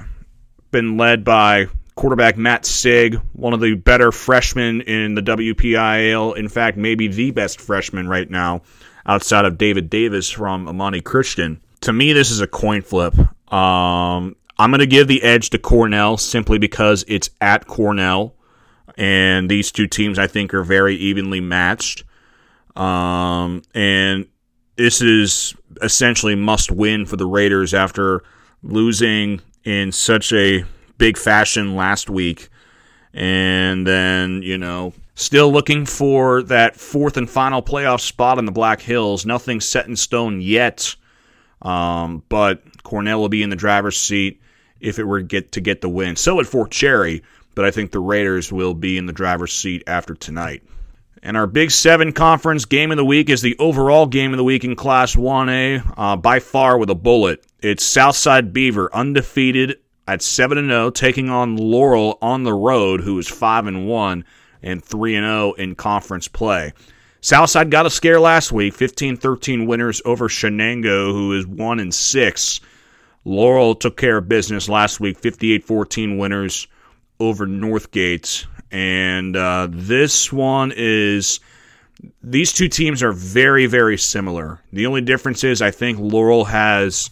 been 0.69 0.97
led 0.97 1.23
by 1.23 1.67
quarterback 2.01 2.35
Matt 2.35 2.65
Sig, 2.65 3.13
one 3.33 3.53
of 3.53 3.59
the 3.59 3.75
better 3.75 4.11
freshmen 4.11 4.81
in 4.81 5.13
the 5.13 5.21
WPIAL. 5.21 6.35
In 6.35 6.49
fact, 6.49 6.75
maybe 6.75 7.07
the 7.07 7.29
best 7.29 7.61
freshman 7.61 8.09
right 8.09 8.27
now 8.27 8.63
outside 9.05 9.45
of 9.45 9.59
David 9.59 9.87
Davis 9.87 10.27
from 10.27 10.67
Imani 10.67 11.01
Christian. 11.01 11.61
To 11.81 11.93
me, 11.93 12.11
this 12.13 12.31
is 12.31 12.41
a 12.41 12.47
coin 12.47 12.81
flip. 12.81 13.13
Um, 13.53 14.35
I'm 14.57 14.71
going 14.71 14.79
to 14.79 14.87
give 14.87 15.07
the 15.07 15.21
edge 15.21 15.51
to 15.51 15.59
Cornell 15.59 16.17
simply 16.17 16.57
because 16.57 17.05
it's 17.07 17.29
at 17.39 17.67
Cornell, 17.67 18.33
and 18.97 19.47
these 19.47 19.71
two 19.71 19.85
teams 19.85 20.17
I 20.17 20.25
think 20.25 20.55
are 20.55 20.63
very 20.63 20.95
evenly 20.95 21.39
matched. 21.39 22.03
Um, 22.75 23.61
and 23.75 24.25
this 24.75 25.03
is 25.03 25.53
essentially 25.83 26.33
must 26.33 26.71
win 26.71 27.05
for 27.05 27.15
the 27.15 27.27
Raiders 27.27 27.75
after 27.75 28.23
losing 28.63 29.39
in 29.63 29.91
such 29.91 30.33
a 30.33 30.65
big 31.01 31.17
fashion 31.17 31.75
last 31.75 32.11
week. 32.11 32.47
And 33.11 33.87
then, 33.87 34.43
you 34.43 34.59
know, 34.59 34.93
still 35.15 35.51
looking 35.51 35.87
for 35.87 36.43
that 36.43 36.75
fourth 36.75 37.17
and 37.17 37.27
final 37.27 37.63
playoff 37.63 38.01
spot 38.01 38.37
in 38.37 38.45
the 38.45 38.51
Black 38.51 38.79
Hills. 38.79 39.25
Nothing 39.25 39.61
set 39.61 39.87
in 39.87 39.95
stone 39.95 40.41
yet. 40.41 40.95
Um, 41.63 42.21
but 42.29 42.61
Cornell 42.83 43.19
will 43.19 43.29
be 43.29 43.41
in 43.41 43.49
the 43.49 43.55
driver's 43.55 43.99
seat 43.99 44.39
if 44.79 44.99
it 44.99 45.05
were 45.05 45.21
to 45.21 45.25
get 45.25 45.53
to 45.53 45.61
get 45.61 45.81
the 45.81 45.89
win. 45.89 46.15
So 46.15 46.39
at 46.39 46.45
Fort 46.45 46.69
Cherry, 46.69 47.23
but 47.55 47.65
I 47.65 47.71
think 47.71 47.91
the 47.91 47.99
Raiders 47.99 48.51
will 48.51 48.75
be 48.75 48.99
in 48.99 49.07
the 49.07 49.13
driver's 49.13 49.53
seat 49.53 49.83
after 49.87 50.13
tonight. 50.13 50.61
And 51.23 51.35
our 51.35 51.47
Big 51.47 51.71
Seven 51.71 52.13
Conference 52.13 52.65
game 52.65 52.91
of 52.91 52.97
the 52.97 53.05
week 53.05 53.29
is 53.29 53.41
the 53.41 53.57
overall 53.57 54.05
game 54.05 54.33
of 54.33 54.37
the 54.37 54.43
week 54.43 54.63
in 54.63 54.75
Class 54.75 55.15
1A, 55.15 55.93
uh, 55.97 56.15
by 56.15 56.39
far 56.39 56.77
with 56.77 56.91
a 56.91 56.95
bullet. 56.95 57.43
It's 57.59 57.83
Southside 57.83 58.53
Beaver, 58.53 58.89
undefeated 58.93 59.77
at 60.07 60.21
7 60.21 60.57
and 60.57 60.69
0, 60.69 60.89
taking 60.91 61.29
on 61.29 61.55
Laurel 61.57 62.17
on 62.21 62.43
the 62.43 62.53
road, 62.53 63.01
who 63.01 63.17
is 63.19 63.27
5 63.27 63.67
and 63.67 63.87
1 63.87 64.25
and 64.63 64.83
3 64.83 65.15
and 65.15 65.25
0 65.25 65.53
in 65.53 65.75
conference 65.75 66.27
play. 66.27 66.73
Southside 67.21 67.69
got 67.69 67.85
a 67.85 67.89
scare 67.89 68.19
last 68.19 68.51
week, 68.51 68.73
15 68.73 69.17
13 69.17 69.67
winners 69.67 70.01
over 70.05 70.27
Shenango, 70.27 71.11
who 71.11 71.33
is 71.33 71.45
1 71.45 71.79
and 71.79 71.93
6. 71.93 72.61
Laurel 73.25 73.75
took 73.75 73.97
care 73.97 74.17
of 74.17 74.27
business 74.27 74.67
last 74.67 74.99
week, 74.99 75.19
58 75.19 75.63
14 75.63 76.17
winners 76.17 76.67
over 77.19 77.45
Northgate. 77.45 78.45
And 78.71 79.35
uh, 79.35 79.67
this 79.69 80.31
one 80.31 80.73
is. 80.75 81.39
These 82.23 82.53
two 82.53 82.67
teams 82.67 83.03
are 83.03 83.11
very, 83.11 83.67
very 83.67 83.95
similar. 83.95 84.59
The 84.73 84.87
only 84.87 85.01
difference 85.01 85.43
is 85.43 85.61
I 85.61 85.69
think 85.69 85.99
Laurel 85.99 86.45
has 86.45 87.11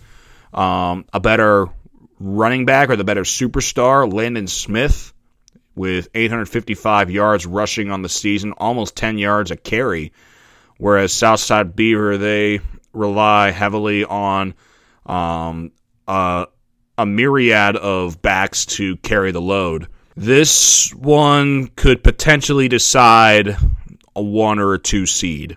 um, 0.51 1.05
a 1.13 1.19
better 1.19 1.67
running 2.20 2.66
back 2.66 2.90
or 2.90 2.96
the 2.96 3.04
better 3.04 3.24
superstar, 3.24 4.12
Landon 4.12 4.48
Smith, 4.48 5.14
with 5.76 6.10
855 6.14 7.10
yards 7.10 7.46
rushing 7.46 7.92
on 7.92 8.02
the 8.02 8.10
season, 8.10 8.54
almost 8.58 8.96
10 8.96 9.18
yards 9.18 9.52
a 9.52 9.56
carry. 9.56 10.12
Whereas 10.78 11.14
Southside 11.14 11.76
Beaver, 11.76 12.18
they 12.18 12.60
rely 12.94 13.52
heavily 13.52 14.04
on 14.06 14.54
um, 15.06 15.72
a 16.08 17.06
myriad 17.06 17.78
of 17.78 18.22
backs 18.22 18.66
to 18.66 18.98
carry 18.98 19.32
the 19.32 19.42
load. 19.42 19.88
This 20.16 20.94
one 20.94 21.68
could 21.76 22.04
potentially 22.04 22.68
decide 22.68 23.56
a 24.16 24.22
one 24.22 24.60
or 24.60 24.74
a 24.74 24.80
two 24.80 25.06
seed. 25.06 25.56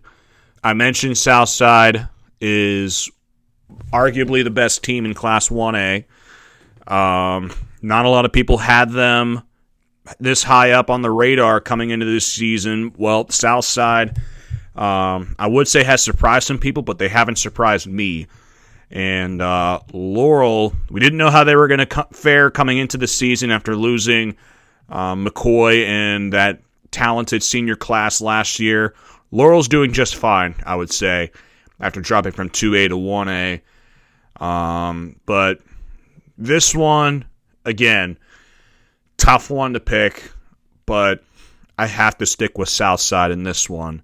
I 0.62 0.74
mentioned 0.74 1.18
Southside 1.18 2.08
is 2.40 3.10
arguably 3.92 4.44
the 4.44 4.50
best 4.50 4.84
team 4.84 5.04
in 5.04 5.14
Class 5.14 5.48
1A. 5.48 6.04
Um, 6.86 7.52
not 7.80 8.04
a 8.04 8.08
lot 8.08 8.24
of 8.24 8.32
people 8.32 8.58
had 8.58 8.90
them 8.90 9.42
this 10.18 10.42
high 10.42 10.72
up 10.72 10.90
on 10.90 11.02
the 11.02 11.10
radar 11.10 11.60
coming 11.60 11.90
into 11.90 12.06
this 12.06 12.26
season. 12.26 12.92
Well, 12.96 13.28
Southside, 13.30 14.18
um, 14.74 15.34
I 15.38 15.46
would 15.46 15.68
say 15.68 15.84
has 15.84 16.02
surprised 16.02 16.46
some 16.46 16.58
people, 16.58 16.82
but 16.82 16.98
they 16.98 17.08
haven't 17.08 17.36
surprised 17.36 17.86
me. 17.86 18.26
And 18.90 19.40
uh, 19.40 19.80
Laurel, 19.92 20.74
we 20.90 21.00
didn't 21.00 21.18
know 21.18 21.30
how 21.30 21.44
they 21.44 21.56
were 21.56 21.68
going 21.68 21.78
to 21.78 21.86
co- 21.86 22.08
fare 22.12 22.50
coming 22.50 22.78
into 22.78 22.98
the 22.98 23.06
season 23.06 23.50
after 23.50 23.74
losing 23.74 24.36
um, 24.88 25.24
McCoy 25.24 25.86
and 25.86 26.32
that 26.32 26.60
talented 26.90 27.42
senior 27.42 27.76
class 27.76 28.20
last 28.20 28.60
year. 28.60 28.94
Laurel's 29.30 29.68
doing 29.68 29.92
just 29.92 30.14
fine, 30.14 30.54
I 30.66 30.76
would 30.76 30.92
say, 30.92 31.30
after 31.80 32.02
dropping 32.02 32.32
from 32.32 32.50
2A 32.50 32.88
to 32.88 32.96
1A. 32.96 34.44
Um, 34.44 35.16
but 35.24 35.60
this 36.38 36.74
one, 36.74 37.24
again, 37.64 38.18
tough 39.16 39.50
one 39.50 39.74
to 39.74 39.80
pick, 39.80 40.30
but 40.86 41.22
I 41.78 41.86
have 41.86 42.18
to 42.18 42.26
stick 42.26 42.58
with 42.58 42.68
Southside 42.68 43.30
in 43.30 43.42
this 43.42 43.68
one. 43.68 44.02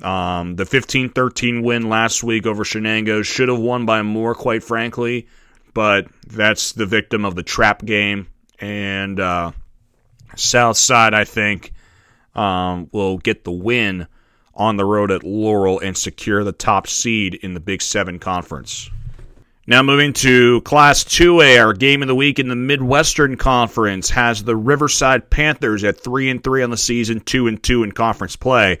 Um, 0.00 0.56
the 0.56 0.64
15 0.64 1.10
13 1.10 1.62
win 1.62 1.88
last 1.88 2.22
week 2.22 2.46
over 2.46 2.64
Shenango 2.64 3.22
should 3.24 3.48
have 3.48 3.58
won 3.58 3.84
by 3.84 4.02
more, 4.02 4.34
quite 4.34 4.64
frankly, 4.64 5.28
but 5.74 6.06
that's 6.26 6.72
the 6.72 6.86
victim 6.86 7.24
of 7.24 7.34
the 7.34 7.42
trap 7.42 7.84
game. 7.84 8.28
And 8.58 9.20
uh, 9.20 9.52
Southside, 10.36 11.12
I 11.12 11.24
think, 11.24 11.72
um, 12.34 12.88
will 12.92 13.18
get 13.18 13.44
the 13.44 13.52
win 13.52 14.06
on 14.54 14.76
the 14.76 14.84
road 14.84 15.10
at 15.10 15.24
Laurel 15.24 15.80
and 15.80 15.96
secure 15.96 16.44
the 16.44 16.52
top 16.52 16.86
seed 16.86 17.34
in 17.34 17.54
the 17.54 17.60
Big 17.60 17.82
Seven 17.82 18.18
Conference. 18.18 18.90
Now 19.64 19.84
moving 19.84 20.12
to 20.14 20.60
Class 20.62 21.04
2A, 21.04 21.64
our 21.64 21.72
game 21.72 22.02
of 22.02 22.08
the 22.08 22.16
week 22.16 22.40
in 22.40 22.48
the 22.48 22.56
Midwestern 22.56 23.36
Conference 23.36 24.10
has 24.10 24.42
the 24.42 24.56
Riverside 24.56 25.30
Panthers 25.30 25.84
at 25.84 26.00
3 26.00 26.30
and 26.30 26.42
3 26.42 26.64
on 26.64 26.70
the 26.70 26.76
season, 26.76 27.20
2 27.20 27.46
and 27.46 27.62
2 27.62 27.84
in 27.84 27.92
conference 27.92 28.34
play, 28.34 28.80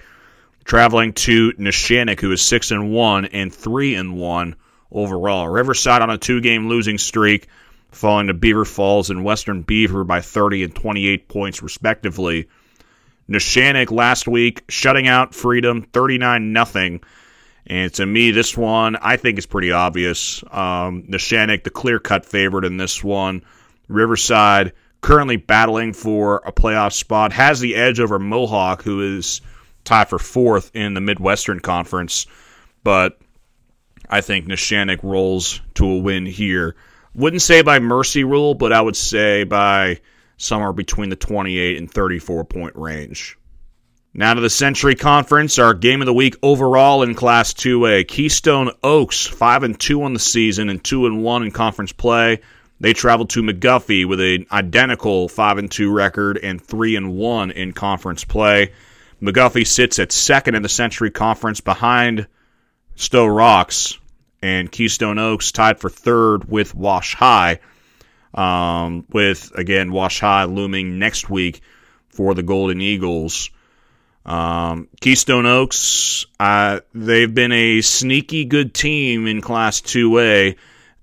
traveling 0.64 1.12
to 1.12 1.52
Neshannock 1.52 2.18
who 2.18 2.32
is 2.32 2.42
6 2.42 2.72
and 2.72 2.90
1 2.90 3.26
and 3.26 3.54
3 3.54 3.94
and 3.94 4.16
1 4.16 4.56
overall. 4.90 5.46
Riverside 5.46 6.02
on 6.02 6.10
a 6.10 6.18
two-game 6.18 6.68
losing 6.68 6.98
streak, 6.98 7.46
falling 7.92 8.26
to 8.26 8.34
Beaver 8.34 8.64
Falls 8.64 9.10
and 9.10 9.24
Western 9.24 9.62
Beaver 9.62 10.02
by 10.02 10.20
30 10.20 10.64
and 10.64 10.74
28 10.74 11.28
points 11.28 11.62
respectively. 11.62 12.48
Neshannock 13.30 13.92
last 13.92 14.26
week 14.26 14.64
shutting 14.68 15.06
out 15.06 15.32
Freedom 15.32 15.82
39 15.82 16.52
nothing 16.52 17.02
and 17.66 17.92
to 17.94 18.06
me, 18.06 18.30
this 18.32 18.56
one 18.56 18.96
I 18.96 19.16
think 19.16 19.38
is 19.38 19.46
pretty 19.46 19.72
obvious. 19.72 20.42
Um, 20.50 21.04
Neshannock, 21.04 21.64
the 21.64 21.70
clear 21.70 21.98
cut 21.98 22.26
favorite 22.26 22.64
in 22.64 22.76
this 22.76 23.02
one. 23.04 23.44
Riverside, 23.88 24.72
currently 25.00 25.36
battling 25.36 25.92
for 25.92 26.42
a 26.44 26.52
playoff 26.52 26.92
spot, 26.92 27.32
has 27.32 27.60
the 27.60 27.76
edge 27.76 28.00
over 28.00 28.18
Mohawk, 28.18 28.82
who 28.82 29.16
is 29.16 29.40
tied 29.84 30.08
for 30.08 30.18
fourth 30.18 30.70
in 30.74 30.94
the 30.94 31.00
Midwestern 31.00 31.60
Conference. 31.60 32.26
But 32.82 33.18
I 34.08 34.20
think 34.20 34.46
Neshannock 34.46 35.02
rolls 35.02 35.60
to 35.74 35.86
a 35.86 35.98
win 35.98 36.26
here. 36.26 36.74
Wouldn't 37.14 37.42
say 37.42 37.62
by 37.62 37.78
mercy 37.78 38.24
rule, 38.24 38.54
but 38.54 38.72
I 38.72 38.80
would 38.80 38.96
say 38.96 39.44
by 39.44 40.00
somewhere 40.36 40.72
between 40.72 41.10
the 41.10 41.16
28 41.16 41.78
and 41.78 41.90
34 41.90 42.44
point 42.44 42.74
range. 42.74 43.38
Now 44.14 44.34
to 44.34 44.42
the 44.42 44.50
Century 44.50 44.94
Conference, 44.94 45.58
our 45.58 45.72
game 45.72 46.02
of 46.02 46.06
the 46.06 46.12
week 46.12 46.36
overall 46.42 47.02
in 47.02 47.14
Class 47.14 47.54
2A. 47.54 48.06
Keystone 48.06 48.70
Oaks, 48.82 49.26
5 49.26 49.62
and 49.62 49.80
2 49.80 50.02
on 50.02 50.12
the 50.12 50.18
season 50.18 50.68
and 50.68 50.84
2 50.84 51.06
and 51.06 51.24
1 51.24 51.42
in 51.44 51.50
conference 51.50 51.92
play. 51.92 52.40
They 52.78 52.92
traveled 52.92 53.30
to 53.30 53.42
McGuffey 53.42 54.04
with 54.04 54.20
an 54.20 54.44
identical 54.52 55.30
5 55.30 55.56
and 55.56 55.70
2 55.70 55.90
record 55.90 56.36
and 56.36 56.60
3 56.60 56.96
and 56.96 57.14
1 57.16 57.52
in 57.52 57.72
conference 57.72 58.22
play. 58.22 58.72
McGuffey 59.22 59.66
sits 59.66 59.98
at 59.98 60.12
second 60.12 60.56
in 60.56 60.62
the 60.62 60.68
Century 60.68 61.10
Conference 61.10 61.62
behind 61.62 62.26
Sto-Rox, 62.96 63.96
and 64.42 64.70
Keystone 64.70 65.18
Oaks 65.18 65.52
tied 65.52 65.80
for 65.80 65.88
third 65.88 66.50
with 66.50 66.74
Wash 66.74 67.14
High. 67.14 67.60
Um, 68.34 69.06
with 69.10 69.52
again 69.54 69.90
Wash 69.90 70.20
High 70.20 70.44
looming 70.44 70.98
next 70.98 71.30
week 71.30 71.62
for 72.10 72.34
the 72.34 72.42
Golden 72.42 72.82
Eagles. 72.82 73.48
Um, 74.24 74.88
Keystone 75.00 75.46
Oaks, 75.46 76.26
uh, 76.38 76.80
they've 76.94 77.32
been 77.32 77.52
a 77.52 77.80
sneaky 77.80 78.44
good 78.44 78.72
team 78.72 79.26
in 79.26 79.40
Class 79.40 79.80
2A. 79.80 80.56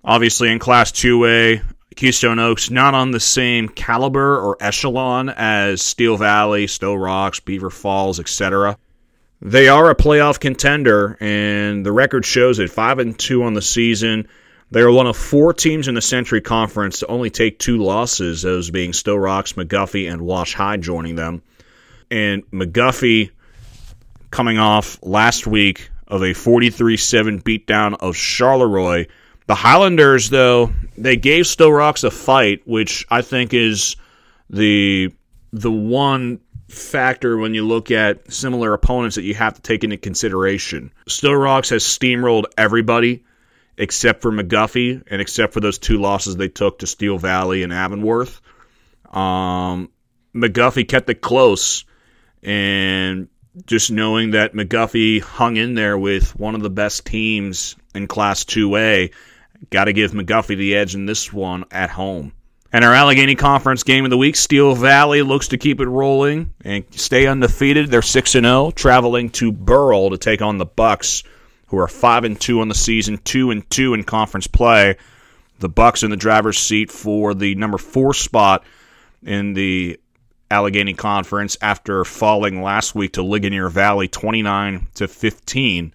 Obviously, 0.03 0.51
in 0.51 0.59
Class 0.59 0.91
2A, 0.91 1.61
Keystone 1.95 2.39
Oaks 2.39 2.69
not 2.69 2.93
on 2.93 3.11
the 3.11 3.19
same 3.19 3.67
caliber 3.67 4.39
or 4.39 4.55
echelon 4.61 5.27
as 5.29 5.81
Steel 5.81 6.15
Valley, 6.15 6.65
Sto-Rox, 6.65 7.43
Beaver 7.43 7.69
Falls, 7.69 8.21
etc. 8.21 8.77
They 9.41 9.67
are 9.67 9.89
a 9.89 9.95
playoff 9.95 10.39
contender, 10.39 11.17
and 11.19 11.85
the 11.85 11.91
record 11.91 12.25
shows 12.25 12.59
it 12.59 12.69
five 12.69 12.99
and 12.99 13.19
two 13.19 13.43
on 13.43 13.53
the 13.53 13.61
season. 13.61 14.29
They 14.71 14.81
are 14.81 14.91
one 14.91 15.07
of 15.07 15.17
four 15.17 15.53
teams 15.53 15.87
in 15.87 15.95
the 15.95 16.01
Century 16.01 16.41
Conference 16.41 16.99
to 16.99 17.07
only 17.07 17.29
take 17.29 17.59
two 17.59 17.77
losses, 17.77 18.43
those 18.43 18.69
being 18.69 18.93
Sto-Rox, 18.93 19.55
McGuffey, 19.55 20.11
and 20.11 20.21
Wash 20.21 20.53
High 20.53 20.77
joining 20.77 21.15
them. 21.15 21.41
And 22.11 22.49
McGuffey 22.51 23.31
coming 24.31 24.57
off 24.57 24.99
last 25.01 25.47
week 25.47 25.89
of 26.07 26.23
a 26.23 26.33
43 26.33 26.97
7 26.97 27.41
beatdown 27.41 27.93
of 27.99 28.15
Charleroi. 28.15 29.07
The 29.47 29.55
Highlanders, 29.55 30.29
though, 30.29 30.71
they 30.97 31.15
gave 31.15 31.47
Sto-Rox 31.47 32.03
a 32.03 32.11
fight, 32.11 32.61
which 32.65 33.05
I 33.09 33.21
think 33.21 33.53
is 33.53 33.95
the 34.49 35.13
the 35.51 35.71
one 35.71 36.39
factor 36.67 37.37
when 37.37 37.55
you 37.55 37.65
look 37.65 37.89
at 37.89 38.31
similar 38.31 38.73
opponents 38.73 39.15
that 39.15 39.23
you 39.23 39.33
have 39.33 39.55
to 39.55 39.61
take 39.61 39.83
into 39.83 39.97
consideration. 39.97 40.91
Sto-Rox 41.07 41.71
has 41.71 41.83
steamrolled 41.83 42.45
everybody 42.57 43.23
except 43.77 44.21
for 44.21 44.31
McGuffey 44.31 45.01
and 45.09 45.21
except 45.21 45.53
for 45.53 45.61
those 45.61 45.79
two 45.79 45.97
losses 45.97 46.35
they 46.35 46.49
took 46.49 46.79
to 46.79 46.87
Steel 46.87 47.17
Valley 47.17 47.63
and 47.63 47.73
Avonworth. 47.73 48.41
Um, 49.11 49.89
McGuffey 50.35 50.87
kept 50.87 51.09
it 51.09 51.21
close, 51.21 51.85
and 52.43 53.27
just 53.65 53.91
knowing 53.91 54.31
that 54.31 54.53
McGuffey 54.53 55.21
hung 55.21 55.57
in 55.57 55.73
there 55.73 55.97
with 55.97 56.37
one 56.39 56.55
of 56.55 56.61
the 56.61 56.69
best 56.69 57.05
teams 57.05 57.75
in 57.93 58.07
Class 58.07 58.43
2A, 58.43 59.13
got 59.69 59.85
to 59.85 59.93
give 59.93 60.11
McGuffey 60.11 60.57
the 60.57 60.75
edge 60.75 60.95
in 60.95 61.05
this 61.05 61.33
one 61.33 61.65
at 61.71 61.89
home. 61.89 62.31
And 62.71 62.85
our 62.85 62.93
Allegheny 62.93 63.35
Conference 63.35 63.83
game 63.83 64.05
of 64.05 64.11
the 64.11 64.17
week, 64.17 64.35
Steel 64.35 64.75
Valley 64.75 65.23
looks 65.23 65.47
to 65.49 65.57
keep 65.57 65.81
it 65.81 65.87
rolling 65.87 66.53
and 66.61 66.85
stay 66.91 67.25
undefeated. 67.25 67.89
They're 67.89 68.03
6 68.03 68.35
and 68.35 68.45
0, 68.45 68.71
traveling 68.71 69.31
to 69.31 69.51
Burrell 69.51 70.11
to 70.11 70.17
take 70.17 70.41
on 70.41 70.59
the 70.59 70.65
Bucks 70.65 71.23
who 71.69 71.77
are 71.77 71.87
five 71.87 72.23
and 72.23 72.39
two 72.39 72.61
on 72.61 72.67
the 72.67 72.75
season, 72.75 73.17
two 73.23 73.51
and 73.51 73.67
two 73.69 73.93
in 73.93 74.03
conference 74.03 74.47
play. 74.47 74.97
The 75.59 75.69
Bucks 75.69 76.03
in 76.03 76.09
the 76.09 76.17
driver's 76.17 76.57
seat 76.57 76.91
for 76.91 77.33
the 77.33 77.55
number 77.55 77.77
four 77.77 78.13
spot 78.13 78.63
in 79.23 79.53
the 79.53 79.99
Allegheny 80.51 80.93
Conference 80.93 81.57
after 81.61 82.03
falling 82.05 82.61
last 82.61 82.95
week 82.95 83.13
to 83.13 83.23
Ligonier 83.23 83.69
Valley, 83.69 84.07
twenty 84.07 84.41
nine 84.41 84.87
to 84.95 85.07
fifteen. 85.07 85.93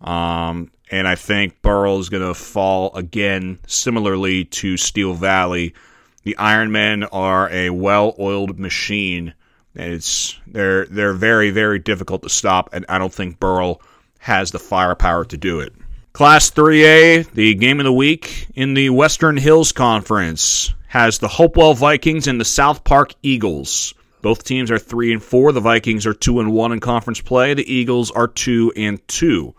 Um, 0.00 0.70
and 0.90 1.08
I 1.08 1.14
think 1.14 1.62
Burrell 1.62 1.98
is 1.98 2.08
going 2.08 2.26
to 2.26 2.34
fall 2.34 2.94
again, 2.94 3.58
similarly 3.66 4.44
to 4.46 4.76
Steel 4.76 5.14
Valley. 5.14 5.74
The 6.22 6.36
Ironmen 6.38 7.08
are 7.12 7.50
a 7.50 7.70
well-oiled 7.70 8.58
machine. 8.58 9.34
It's 9.74 10.38
they're 10.46 10.86
they're 10.86 11.12
very 11.12 11.50
very 11.50 11.78
difficult 11.78 12.22
to 12.22 12.28
stop, 12.28 12.70
and 12.72 12.84
I 12.88 12.98
don't 12.98 13.12
think 13.12 13.40
Burrell 13.40 13.82
has 14.20 14.50
the 14.52 14.58
firepower 14.58 15.24
to 15.26 15.36
do 15.36 15.60
it. 15.60 15.74
Class 16.12 16.50
3A, 16.52 17.32
the 17.32 17.54
game 17.54 17.80
of 17.80 17.84
the 17.84 17.92
week 17.92 18.46
in 18.54 18.74
the 18.74 18.90
Western 18.90 19.36
Hills 19.36 19.72
Conference, 19.72 20.72
has 20.94 21.18
the 21.18 21.26
Hopewell 21.26 21.74
Vikings 21.74 22.28
and 22.28 22.40
the 22.40 22.44
South 22.44 22.84
Park 22.84 23.14
Eagles. 23.20 23.94
Both 24.22 24.44
teams 24.44 24.70
are 24.70 24.78
3 24.78 25.14
and 25.14 25.20
4. 25.20 25.50
The 25.50 25.58
Vikings 25.60 26.06
are 26.06 26.14
2 26.14 26.38
and 26.38 26.52
1 26.52 26.70
in 26.70 26.78
conference 26.78 27.20
play. 27.20 27.52
The 27.52 27.70
Eagles 27.70 28.12
are 28.12 28.28
2 28.28 28.74
and 28.76 29.06
2. 29.08 29.52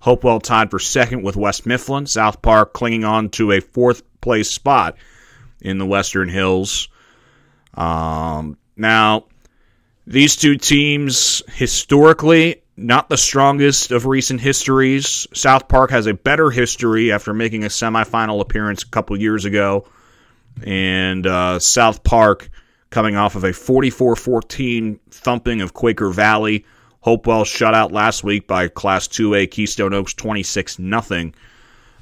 Hopewell 0.00 0.40
tied 0.40 0.72
for 0.72 0.80
second 0.80 1.22
with 1.22 1.36
West 1.36 1.66
Mifflin. 1.66 2.06
South 2.06 2.42
Park 2.42 2.72
clinging 2.72 3.04
on 3.04 3.28
to 3.30 3.52
a 3.52 3.60
fourth 3.60 4.02
place 4.20 4.50
spot 4.50 4.96
in 5.60 5.78
the 5.78 5.86
Western 5.86 6.28
Hills. 6.28 6.88
Um, 7.74 8.58
now, 8.76 9.26
these 10.04 10.34
two 10.34 10.56
teams 10.56 11.44
historically 11.48 12.60
not 12.76 13.08
the 13.08 13.16
strongest 13.16 13.92
of 13.92 14.04
recent 14.04 14.40
histories. 14.40 15.28
South 15.32 15.68
Park 15.68 15.92
has 15.92 16.08
a 16.08 16.14
better 16.14 16.50
history 16.50 17.12
after 17.12 17.32
making 17.32 17.62
a 17.62 17.68
semifinal 17.68 18.40
appearance 18.40 18.82
a 18.82 18.88
couple 18.88 19.16
years 19.16 19.44
ago. 19.44 19.86
And 20.64 21.26
uh, 21.26 21.58
South 21.58 22.02
Park 22.02 22.50
coming 22.90 23.16
off 23.16 23.34
of 23.34 23.44
a 23.44 23.52
44 23.52 24.16
14 24.16 25.00
thumping 25.10 25.60
of 25.60 25.74
Quaker 25.74 26.10
Valley. 26.10 26.64
Hopewell 27.00 27.44
shut 27.44 27.74
out 27.74 27.90
last 27.90 28.22
week 28.22 28.46
by 28.46 28.68
Class 28.68 29.08
2A 29.08 29.50
Keystone 29.50 29.92
Oaks 29.92 30.14
26 30.14 30.76
0. 30.76 31.32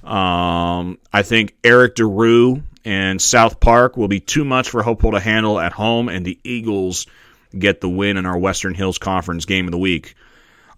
Um, 0.04 0.98
I 1.12 1.22
think 1.22 1.56
Eric 1.64 1.94
DeRue 1.96 2.62
and 2.84 3.20
South 3.20 3.60
Park 3.60 3.96
will 3.96 4.08
be 4.08 4.20
too 4.20 4.44
much 4.44 4.70
for 4.70 4.82
Hopewell 4.82 5.12
to 5.12 5.20
handle 5.20 5.58
at 5.58 5.72
home, 5.72 6.08
and 6.08 6.24
the 6.24 6.38
Eagles 6.44 7.06
get 7.58 7.80
the 7.80 7.88
win 7.88 8.16
in 8.16 8.26
our 8.26 8.38
Western 8.38 8.74
Hills 8.74 8.98
Conference 8.98 9.44
game 9.44 9.66
of 9.66 9.72
the 9.72 9.78
week. 9.78 10.14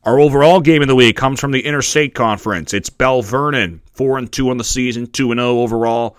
Our 0.05 0.19
overall 0.19 0.61
game 0.61 0.83
of 0.83 0.89
the 0.89 0.97
week 0.97 1.17
comes 1.17 1.39
from 1.39 1.53
the 1.53 1.65
Interstate 1.65 2.15
Conference. 2.15 2.75
It's 2.75 2.91
Belle 2.91 3.23
Vernon, 3.23 3.81
4 3.93 4.19
and 4.19 4.33
2 4.33 4.51
on 4.51 4.57
the 4.57 4.65
season, 4.65 5.07
2 5.07 5.31
and 5.31 5.39
0 5.39 5.61
overall, 5.61 6.17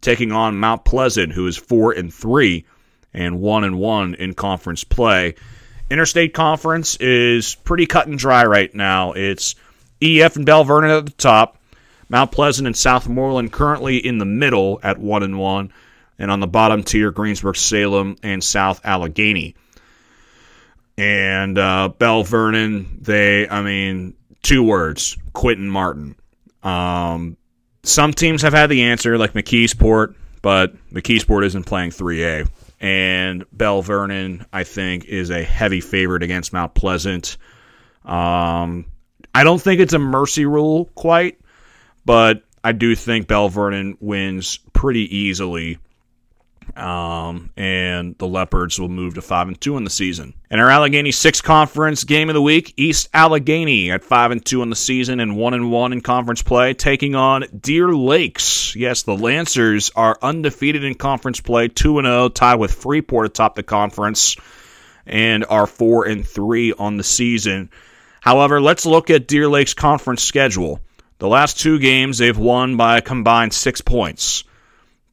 taking 0.00 0.32
on 0.32 0.58
Mount 0.58 0.84
Pleasant, 0.84 1.32
who 1.32 1.46
is 1.46 1.56
4 1.56 1.92
and 1.92 2.12
3 2.12 2.64
and 3.14 3.40
1 3.40 3.64
and 3.64 3.78
1 3.78 4.14
in 4.14 4.34
conference 4.34 4.84
play. 4.84 5.34
Interstate 5.90 6.34
Conference 6.34 6.96
is 6.96 7.54
pretty 7.54 7.86
cut 7.86 8.06
and 8.06 8.18
dry 8.18 8.44
right 8.44 8.74
now. 8.74 9.12
It's 9.12 9.54
EF 10.02 10.36
and 10.36 10.44
Belle 10.44 10.64
Vernon 10.64 10.90
at 10.90 11.06
the 11.06 11.12
top, 11.12 11.58
Mount 12.08 12.30
Pleasant 12.30 12.66
and 12.66 12.76
Southmoreland 12.76 13.50
currently 13.52 13.96
in 13.96 14.18
the 14.18 14.26
middle 14.26 14.80
at 14.82 14.98
1 14.98 15.22
and 15.22 15.38
1, 15.38 15.72
and 16.18 16.30
on 16.30 16.40
the 16.40 16.46
bottom 16.46 16.82
tier 16.82 17.10
Greensburg 17.10 17.56
Salem 17.56 18.16
and 18.22 18.44
South 18.44 18.80
Allegheny 18.84 19.54
and 20.98 21.56
uh, 21.56 21.88
Belle 21.96 22.24
Vernon. 22.24 22.98
They, 23.00 23.48
I 23.48 23.62
mean, 23.62 24.14
two 24.42 24.62
words: 24.62 25.16
Quinton 25.32 25.70
Martin. 25.70 26.16
Um, 26.62 27.38
some 27.82 28.12
teams 28.12 28.42
have 28.42 28.52
had 28.52 28.68
the 28.68 28.84
answer, 28.84 29.18
like 29.18 29.32
McKeesport, 29.32 30.14
but 30.42 30.74
McKeesport 30.92 31.44
isn't 31.44 31.64
playing 31.64 31.90
3A. 31.90 32.48
And 32.80 33.44
Belle 33.52 33.82
Vernon, 33.82 34.46
I 34.52 34.64
think, 34.64 35.06
is 35.06 35.30
a 35.30 35.42
heavy 35.42 35.80
favorite 35.80 36.22
against 36.22 36.52
Mount 36.52 36.74
Pleasant. 36.74 37.36
Um, 38.04 38.86
I 39.34 39.44
don't 39.44 39.60
think 39.60 39.80
it's 39.80 39.94
a 39.94 39.98
mercy 39.98 40.46
rule 40.46 40.86
quite, 40.94 41.40
but 42.04 42.42
I 42.62 42.72
do 42.72 42.94
think 42.94 43.26
Belle 43.26 43.48
Vernon 43.48 43.96
wins 44.00 44.58
pretty 44.72 45.16
easily 45.16 45.78
um, 46.78 47.50
and 47.56 48.16
the 48.18 48.26
Leopards 48.26 48.78
will 48.78 48.88
move 48.88 49.14
to 49.14 49.22
five 49.22 49.48
and 49.48 49.60
two 49.60 49.76
in 49.76 49.84
the 49.84 49.90
season. 49.90 50.34
In 50.50 50.60
our 50.60 50.70
Allegheny 50.70 51.10
Six 51.12 51.40
Conference 51.40 52.04
game 52.04 52.30
of 52.30 52.34
the 52.34 52.42
week, 52.42 52.74
East 52.76 53.08
Allegheny 53.12 53.90
at 53.90 54.04
five 54.04 54.30
and 54.30 54.44
two 54.44 54.62
in 54.62 54.70
the 54.70 54.76
season 54.76 55.20
and 55.20 55.36
one 55.36 55.54
and 55.54 55.70
one 55.70 55.92
in 55.92 56.00
conference 56.00 56.42
play, 56.42 56.74
taking 56.74 57.14
on 57.14 57.44
Deer 57.60 57.92
Lakes. 57.92 58.74
Yes, 58.76 59.02
the 59.02 59.16
Lancers 59.16 59.90
are 59.96 60.18
undefeated 60.22 60.84
in 60.84 60.94
conference 60.94 61.40
play, 61.40 61.68
two 61.68 61.98
and 61.98 62.06
zero, 62.06 62.24
oh, 62.24 62.28
tied 62.28 62.56
with 62.56 62.72
Freeport 62.72 63.26
atop 63.26 63.56
the 63.56 63.62
conference, 63.62 64.36
and 65.06 65.44
are 65.48 65.66
four 65.66 66.06
and 66.06 66.26
three 66.26 66.72
on 66.72 66.96
the 66.96 67.04
season. 67.04 67.70
However, 68.20 68.60
let's 68.60 68.86
look 68.86 69.10
at 69.10 69.26
Deer 69.26 69.48
Lake's 69.48 69.74
conference 69.74 70.22
schedule. 70.22 70.80
The 71.18 71.28
last 71.28 71.58
two 71.58 71.78
games 71.78 72.18
they've 72.18 72.38
won 72.38 72.76
by 72.76 72.98
a 72.98 73.02
combined 73.02 73.52
six 73.52 73.80
points. 73.80 74.44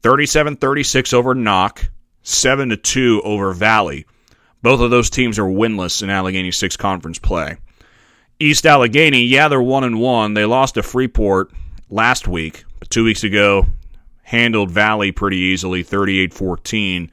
37 0.06 0.58
36 0.58 1.14
over 1.14 1.34
Knoch, 1.34 1.90
7 2.22 2.80
2 2.84 3.24
over 3.26 3.54
Valley. 3.54 4.06
Both 4.62 4.80
of 4.82 4.92
those 4.92 5.10
teams 5.10 5.40
are 5.40 5.46
winless 5.46 6.04
in 6.04 6.12
Allegheny 6.12 6.52
6 6.52 6.78
conference 6.78 7.18
play. 7.18 7.58
East 8.40 8.68
Allegheny, 8.68 9.24
yeah, 9.24 9.48
they're 9.48 9.60
one 9.60 9.84
and 9.84 10.00
one. 10.00 10.36
They 10.36 10.46
lost 10.46 10.76
to 10.76 10.84
Freeport 10.84 11.52
last 11.90 12.28
week, 12.28 12.66
but 12.78 12.92
two 12.92 13.04
weeks 13.04 13.24
ago 13.24 13.66
handled 14.22 14.70
Valley 14.70 15.12
pretty 15.12 15.38
easily, 15.38 15.84
38-14. 15.84 17.10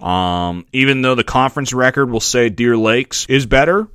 Um, 0.00 0.66
even 0.72 1.02
though 1.02 1.14
the 1.14 1.22
conference 1.22 1.72
record 1.72 2.10
will 2.10 2.18
say 2.18 2.48
Deer 2.48 2.76
Lakes 2.76 3.26
is 3.26 3.46
better, 3.46 3.86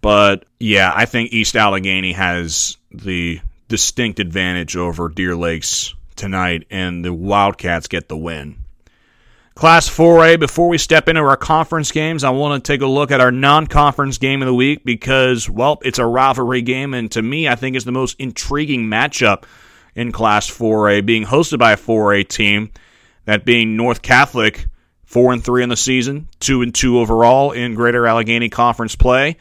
but 0.00 0.44
yeah, 0.58 0.90
I 0.92 1.04
think 1.04 1.32
East 1.32 1.54
Allegheny 1.54 2.14
has 2.14 2.78
the 2.90 3.40
distinct 3.68 4.18
advantage 4.18 4.76
over 4.76 5.08
Deer 5.08 5.36
Lakes 5.36 5.94
tonight, 6.16 6.66
and 6.70 7.04
the 7.04 7.12
Wildcats 7.12 7.88
get 7.88 8.08
the 8.08 8.16
win. 8.16 8.58
Class 9.54 9.88
4A, 9.88 10.40
before 10.40 10.68
we 10.68 10.78
step 10.78 11.08
into 11.08 11.20
our 11.20 11.36
conference 11.36 11.92
games, 11.92 12.24
I 12.24 12.30
want 12.30 12.64
to 12.64 12.72
take 12.72 12.82
a 12.82 12.86
look 12.86 13.12
at 13.12 13.20
our 13.20 13.30
non 13.30 13.68
conference 13.68 14.18
game 14.18 14.42
of 14.42 14.46
the 14.46 14.54
week 14.54 14.84
because, 14.84 15.48
well, 15.48 15.78
it's 15.82 16.00
a 16.00 16.06
rivalry 16.06 16.60
game, 16.60 16.92
and 16.92 17.10
to 17.12 17.22
me, 17.22 17.46
I 17.46 17.54
think 17.54 17.76
it's 17.76 17.84
the 17.84 17.92
most 17.92 18.18
intriguing 18.18 18.86
matchup 18.86 19.44
in 19.94 20.10
Class 20.10 20.50
4A, 20.50 21.06
being 21.06 21.24
hosted 21.24 21.60
by 21.60 21.72
a 21.72 21.76
4A 21.76 22.28
team, 22.28 22.72
that 23.26 23.44
being 23.44 23.76
North 23.76 24.02
Catholic, 24.02 24.66
4 25.04 25.34
and 25.34 25.44
3 25.44 25.62
in 25.62 25.68
the 25.68 25.76
season, 25.76 26.26
2 26.40 26.62
and 26.62 26.74
2 26.74 26.98
overall 26.98 27.52
in 27.52 27.74
Greater 27.74 28.08
Allegheny 28.08 28.48
Conference 28.48 28.96
play. 28.96 29.36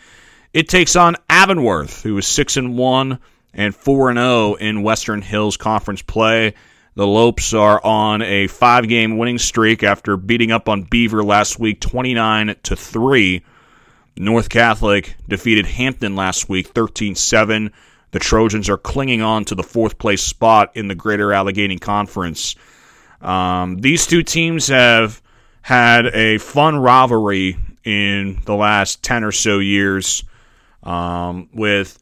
It 0.53 0.69
takes 0.69 0.95
on 0.95 1.15
Avonworth, 1.27 2.03
who 2.03 2.15
is 2.19 2.27
6 2.27 2.57
and 2.57 2.77
1 2.77 3.19
and 3.53 3.75
4 3.75 4.09
and 4.09 4.17
0 4.17 4.55
in 4.55 4.83
Western 4.83 5.21
Hills 5.21 5.57
Conference 5.57 6.01
play. 6.01 6.53
The 6.95 7.07
Lopes 7.07 7.53
are 7.53 7.83
on 7.83 8.21
a 8.21 8.47
five 8.47 8.87
game 8.87 9.17
winning 9.17 9.39
streak 9.39 9.83
after 9.83 10.15
beating 10.15 10.51
up 10.51 10.69
on 10.69 10.83
Beaver 10.83 11.23
last 11.23 11.59
week 11.59 11.79
29 11.79 12.55
to 12.63 12.75
3. 12.75 13.43
North 14.17 14.49
Catholic 14.49 15.15
defeated 15.27 15.65
Hampton 15.65 16.15
last 16.15 16.49
week 16.49 16.67
13 16.67 17.15
7. 17.15 17.71
The 18.11 18.19
Trojans 18.19 18.69
are 18.69 18.77
clinging 18.77 19.23
on 19.23 19.43
to 19.45 19.55
the 19.55 19.63
fourth 19.63 19.97
place 19.97 20.21
spot 20.21 20.71
in 20.75 20.87
the 20.87 20.93
Greater 20.93 21.33
Allegheny 21.33 21.79
Conference. 21.79 22.55
Um, 23.21 23.77
these 23.77 24.05
two 24.05 24.21
teams 24.21 24.67
have 24.67 25.19
had 25.63 26.05
a 26.07 26.37
fun 26.37 26.77
rivalry 26.77 27.57
in 27.83 28.39
the 28.45 28.53
last 28.53 29.01
10 29.01 29.23
or 29.23 29.31
so 29.31 29.57
years 29.57 30.23
um, 30.83 31.49
with 31.53 31.97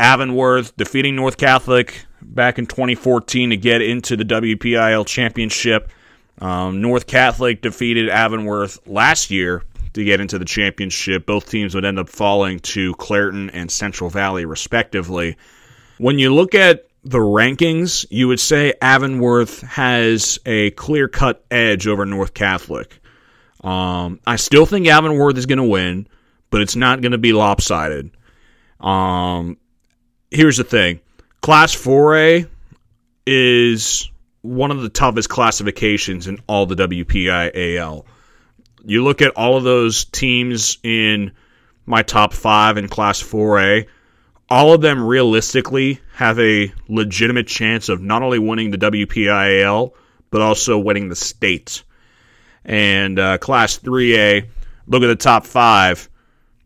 Avonworth 0.00 0.76
defeating 0.76 1.16
North 1.16 1.36
Catholic 1.36 2.04
back 2.22 2.58
in 2.58 2.66
2014 2.66 3.50
to 3.50 3.56
get 3.56 3.82
into 3.82 4.16
the 4.16 4.24
WPIAL 4.24 5.06
championship. 5.06 5.90
Um, 6.40 6.80
North 6.80 7.06
Catholic 7.06 7.62
defeated 7.62 8.08
Avonworth 8.08 8.86
last 8.86 9.30
year 9.30 9.64
to 9.94 10.04
get 10.04 10.20
into 10.20 10.38
the 10.38 10.44
championship. 10.44 11.26
Both 11.26 11.50
teams 11.50 11.74
would 11.74 11.84
end 11.84 11.98
up 11.98 12.08
falling 12.08 12.60
to 12.60 12.94
Clairton 12.94 13.50
and 13.50 13.70
Central 13.70 14.10
Valley, 14.10 14.44
respectively. 14.44 15.36
When 15.98 16.18
you 16.18 16.32
look 16.32 16.54
at 16.54 16.86
the 17.02 17.18
rankings, 17.18 18.06
you 18.10 18.28
would 18.28 18.40
say 18.40 18.74
Avonworth 18.80 19.62
has 19.62 20.38
a 20.46 20.70
clear 20.72 21.08
cut 21.08 21.44
edge 21.50 21.86
over 21.86 22.04
North 22.06 22.34
Catholic. 22.34 23.00
Um, 23.64 24.20
I 24.26 24.36
still 24.36 24.66
think 24.66 24.86
Avonworth 24.86 25.36
is 25.36 25.46
going 25.46 25.58
to 25.58 25.64
win, 25.64 26.06
but 26.50 26.60
it's 26.60 26.76
not 26.76 27.00
going 27.00 27.12
to 27.12 27.18
be 27.18 27.32
lopsided. 27.32 28.10
Um, 28.80 29.56
here's 30.30 30.56
the 30.56 30.64
thing 30.64 31.00
Class 31.40 31.74
4A 31.74 32.48
is 33.26 34.10
one 34.42 34.70
of 34.70 34.80
the 34.80 34.88
toughest 34.88 35.28
classifications 35.28 36.26
in 36.26 36.38
all 36.46 36.66
the 36.66 36.76
WPIAL. 36.76 38.04
You 38.84 39.04
look 39.04 39.20
at 39.20 39.32
all 39.32 39.56
of 39.56 39.64
those 39.64 40.04
teams 40.04 40.78
in 40.82 41.32
my 41.84 42.02
top 42.02 42.32
five 42.32 42.76
in 42.76 42.88
Class 42.88 43.22
4A, 43.22 43.86
all 44.50 44.72
of 44.72 44.80
them 44.80 45.02
realistically 45.02 46.00
have 46.14 46.38
a 46.38 46.72
legitimate 46.88 47.46
chance 47.46 47.88
of 47.88 48.00
not 48.00 48.22
only 48.22 48.38
winning 48.38 48.70
the 48.70 48.78
WPIAL, 48.78 49.92
but 50.30 50.40
also 50.40 50.78
winning 50.78 51.08
the 51.08 51.16
state. 51.16 51.82
And 52.64 53.18
uh, 53.18 53.38
Class 53.38 53.78
3A, 53.78 54.48
look 54.86 55.02
at 55.02 55.06
the 55.06 55.16
top 55.16 55.46
five. 55.46 56.08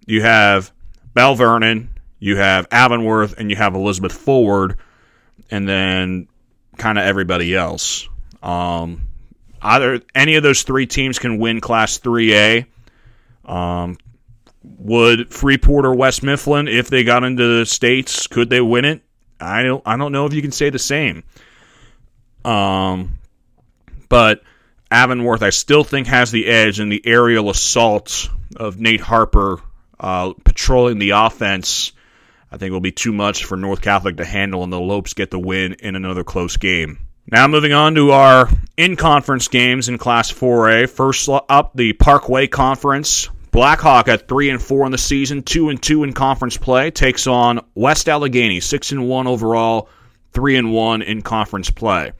You 0.06 0.22
have 0.22 0.72
Belle 1.14 1.34
Vernon, 1.34 1.90
you 2.22 2.36
have 2.36 2.68
Avonworth 2.70 3.36
and 3.36 3.50
you 3.50 3.56
have 3.56 3.74
Elizabeth 3.74 4.12
Forward, 4.12 4.78
and 5.50 5.68
then 5.68 6.28
kind 6.76 6.96
of 6.96 7.04
everybody 7.04 7.52
else. 7.52 8.08
Um, 8.40 9.08
either 9.60 10.00
any 10.14 10.36
of 10.36 10.44
those 10.44 10.62
three 10.62 10.86
teams 10.86 11.18
can 11.18 11.38
win 11.38 11.60
Class 11.60 11.98
3A. 11.98 12.66
Um, 13.44 13.98
would 14.62 15.34
Freeport 15.34 15.84
or 15.84 15.96
West 15.96 16.22
Mifflin, 16.22 16.68
if 16.68 16.88
they 16.88 17.02
got 17.02 17.24
into 17.24 17.58
the 17.58 17.66
states, 17.66 18.28
could 18.28 18.48
they 18.48 18.60
win 18.60 18.84
it? 18.84 19.02
I 19.40 19.64
don't. 19.64 19.82
I 19.84 19.96
don't 19.96 20.12
know 20.12 20.24
if 20.24 20.32
you 20.32 20.42
can 20.42 20.52
say 20.52 20.70
the 20.70 20.78
same. 20.78 21.24
Um, 22.44 23.18
but 24.08 24.44
Avonworth, 24.92 25.42
I 25.42 25.50
still 25.50 25.82
think 25.82 26.06
has 26.06 26.30
the 26.30 26.46
edge 26.46 26.78
in 26.78 26.88
the 26.88 27.02
aerial 27.04 27.50
assault 27.50 28.28
of 28.54 28.78
Nate 28.78 29.00
Harper 29.00 29.60
uh, 29.98 30.34
patrolling 30.44 31.00
the 31.00 31.10
offense 31.10 31.92
I 32.52 32.58
think 32.58 32.68
it 32.68 32.72
will 32.72 32.80
be 32.80 32.92
too 32.92 33.12
much 33.12 33.44
for 33.46 33.56
North 33.56 33.80
Catholic 33.80 34.18
to 34.18 34.26
handle, 34.26 34.62
and 34.62 34.70
the 34.70 34.78
Lopes 34.78 35.14
get 35.14 35.30
the 35.30 35.38
win 35.38 35.72
in 35.80 35.96
another 35.96 36.22
close 36.22 36.58
game. 36.58 36.98
Now, 37.30 37.48
moving 37.48 37.72
on 37.72 37.94
to 37.94 38.10
our 38.10 38.50
in 38.76 38.96
conference 38.96 39.48
games 39.48 39.88
in 39.88 39.96
Class 39.96 40.30
4A. 40.30 40.90
First 40.90 41.30
up, 41.30 41.72
the 41.74 41.94
Parkway 41.94 42.48
Conference. 42.48 43.30
Blackhawk 43.52 44.08
at 44.08 44.28
3 44.28 44.50
and 44.50 44.62
4 44.62 44.86
in 44.86 44.92
the 44.92 44.98
season, 44.98 45.42
2 45.42 45.70
and 45.70 45.82
2 45.82 46.04
in 46.04 46.12
conference 46.12 46.56
play, 46.56 46.90
takes 46.90 47.26
on 47.26 47.60
West 47.74 48.08
Allegheny, 48.08 48.60
6 48.60 48.92
and 48.92 49.08
1 49.08 49.26
overall, 49.26 49.88
3 50.32 50.56
and 50.56 50.72
1 50.72 51.02
in 51.02 51.20
conference 51.20 51.70
play. 51.70 52.12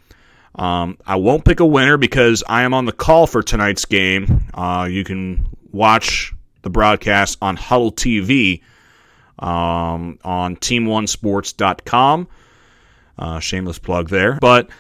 Um, 0.55 0.99
I 1.07 1.16
won't 1.16 1.45
pick 1.45 1.61
a 1.61 1.66
winner 1.66 1.97
because 1.97 2.45
I 2.47 2.62
am 2.62 2.75
on 2.75 2.85
the 2.85 2.92
call 2.92 3.27
for 3.27 3.42
tonight's 3.42 3.87
game. 3.87 4.45
Uh, 4.53 4.87
you 4.90 5.05
can 5.05 5.47
watch 5.73 6.35
the 6.61 6.71
broadcast 6.71 7.38
on 7.40 7.57
Huddle 7.57 7.92
TV 7.92 8.61
um, 9.43 10.19
on 10.25 10.57
team1sports.com. 10.57 12.29
Uh, 13.19 13.41
shameless 13.41 13.79
plug 13.79 14.09
there. 14.09 14.39
But 14.41 14.71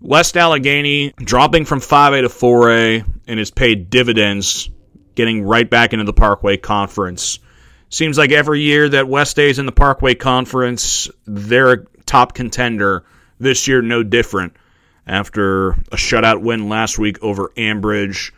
West 0.00 0.36
Allegheny 0.36 1.14
dropping 1.16 1.64
from 1.64 1.80
5A 1.80 2.22
to 2.22 2.28
4A 2.28 3.04
and 3.26 3.38
has 3.38 3.50
paid 3.50 3.90
dividends, 3.90 4.68
getting 5.14 5.42
right 5.42 5.68
back 5.68 5.92
into 5.92 6.04
the 6.04 6.12
Parkway 6.12 6.56
Conference. 6.56 7.38
Seems 7.90 8.18
like 8.18 8.32
every 8.32 8.60
year 8.60 8.88
that 8.88 9.08
West 9.08 9.38
is 9.38 9.58
in 9.58 9.66
the 9.66 9.72
Parkway 9.72 10.14
Conference, 10.14 11.08
they're 11.24 11.72
a 11.72 11.84
top 12.04 12.34
contender. 12.34 13.04
This 13.40 13.68
year, 13.68 13.80
no 13.80 14.02
different. 14.02 14.54
After 15.06 15.70
a 15.70 15.96
shutout 15.96 16.42
win 16.42 16.68
last 16.68 16.98
week 16.98 17.22
over 17.22 17.50
Ambridge, 17.56 18.32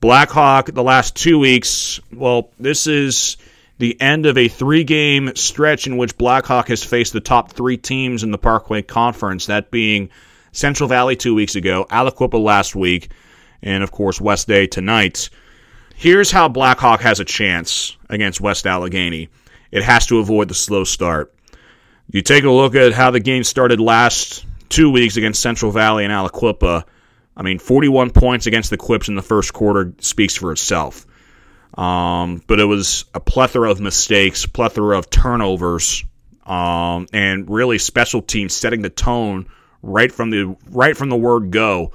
Blackhawk 0.00 0.72
the 0.72 0.82
last 0.82 1.14
two 1.14 1.38
weeks. 1.38 2.00
Well, 2.10 2.50
this 2.58 2.86
is 2.86 3.36
the 3.78 4.00
end 4.00 4.26
of 4.26 4.38
a 4.38 4.48
three 4.48 4.84
game 4.84 5.34
stretch 5.34 5.86
in 5.86 5.96
which 5.96 6.16
Blackhawk 6.16 6.68
has 6.68 6.82
faced 6.82 7.12
the 7.12 7.20
top 7.20 7.52
three 7.52 7.76
teams 7.76 8.22
in 8.22 8.30
the 8.30 8.38
Parkway 8.38 8.82
Conference, 8.82 9.46
that 9.46 9.70
being 9.70 10.10
Central 10.52 10.88
Valley 10.88 11.16
two 11.16 11.34
weeks 11.34 11.54
ago, 11.54 11.86
Aliquippa 11.90 12.42
last 12.42 12.74
week, 12.74 13.10
and 13.62 13.82
of 13.82 13.92
course 13.92 14.20
West 14.20 14.50
A 14.50 14.66
tonight. 14.66 15.28
Here's 15.94 16.30
how 16.30 16.48
Blackhawk 16.48 17.00
has 17.00 17.20
a 17.20 17.24
chance 17.24 17.96
against 18.08 18.40
West 18.40 18.66
Allegheny 18.66 19.28
it 19.72 19.82
has 19.82 20.06
to 20.06 20.18
avoid 20.18 20.48
the 20.48 20.54
slow 20.54 20.84
start. 20.84 21.34
You 22.10 22.22
take 22.22 22.44
a 22.44 22.50
look 22.50 22.74
at 22.74 22.92
how 22.92 23.10
the 23.10 23.20
game 23.20 23.44
started 23.44 23.80
last 23.80 24.46
two 24.68 24.90
weeks 24.90 25.16
against 25.16 25.42
Central 25.42 25.72
Valley 25.72 26.04
and 26.04 26.12
Aliquippa. 26.12 26.84
I 27.36 27.42
mean, 27.42 27.58
41 27.58 28.10
points 28.10 28.46
against 28.46 28.70
the 28.70 28.76
Quips 28.76 29.08
in 29.08 29.16
the 29.16 29.22
first 29.22 29.52
quarter 29.52 29.92
speaks 29.98 30.36
for 30.36 30.52
itself. 30.52 31.04
Um, 31.74 32.42
but 32.46 32.60
it 32.60 32.64
was 32.64 33.04
a 33.14 33.20
plethora 33.20 33.70
of 33.70 33.80
mistakes, 33.80 34.46
plethora 34.46 34.98
of 34.98 35.10
turnovers, 35.10 36.04
um, 36.46 37.06
and 37.12 37.50
really 37.50 37.78
special 37.78 38.22
teams 38.22 38.54
setting 38.54 38.82
the 38.82 38.90
tone 38.90 39.46
right 39.82 40.10
from 40.10 40.30
the 40.30 40.56
right 40.68 40.96
from 40.96 41.10
the 41.10 41.16
word 41.16 41.50
go 41.50 41.92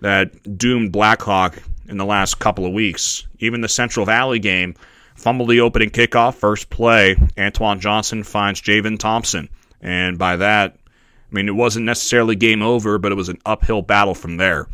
that 0.00 0.58
doomed 0.58 0.92
Blackhawk 0.92 1.62
in 1.88 1.96
the 1.96 2.04
last 2.04 2.38
couple 2.38 2.66
of 2.66 2.72
weeks. 2.72 3.26
Even 3.38 3.60
the 3.60 3.68
Central 3.68 4.04
Valley 4.04 4.38
game 4.38 4.74
fumbled 5.14 5.48
the 5.48 5.60
opening 5.60 5.90
kickoff, 5.90 6.34
first 6.34 6.68
play. 6.68 7.16
Antoine 7.38 7.80
Johnson 7.80 8.24
finds 8.24 8.60
Javen 8.60 8.98
Thompson, 8.98 9.48
and 9.80 10.18
by 10.18 10.36
that, 10.36 10.76
I 10.86 11.34
mean 11.34 11.48
it 11.48 11.54
wasn't 11.54 11.86
necessarily 11.86 12.36
game 12.36 12.62
over, 12.62 12.98
but 12.98 13.12
it 13.12 13.16
was 13.16 13.28
an 13.28 13.38
uphill 13.46 13.82
battle 13.82 14.14
from 14.14 14.36
there. 14.36 14.68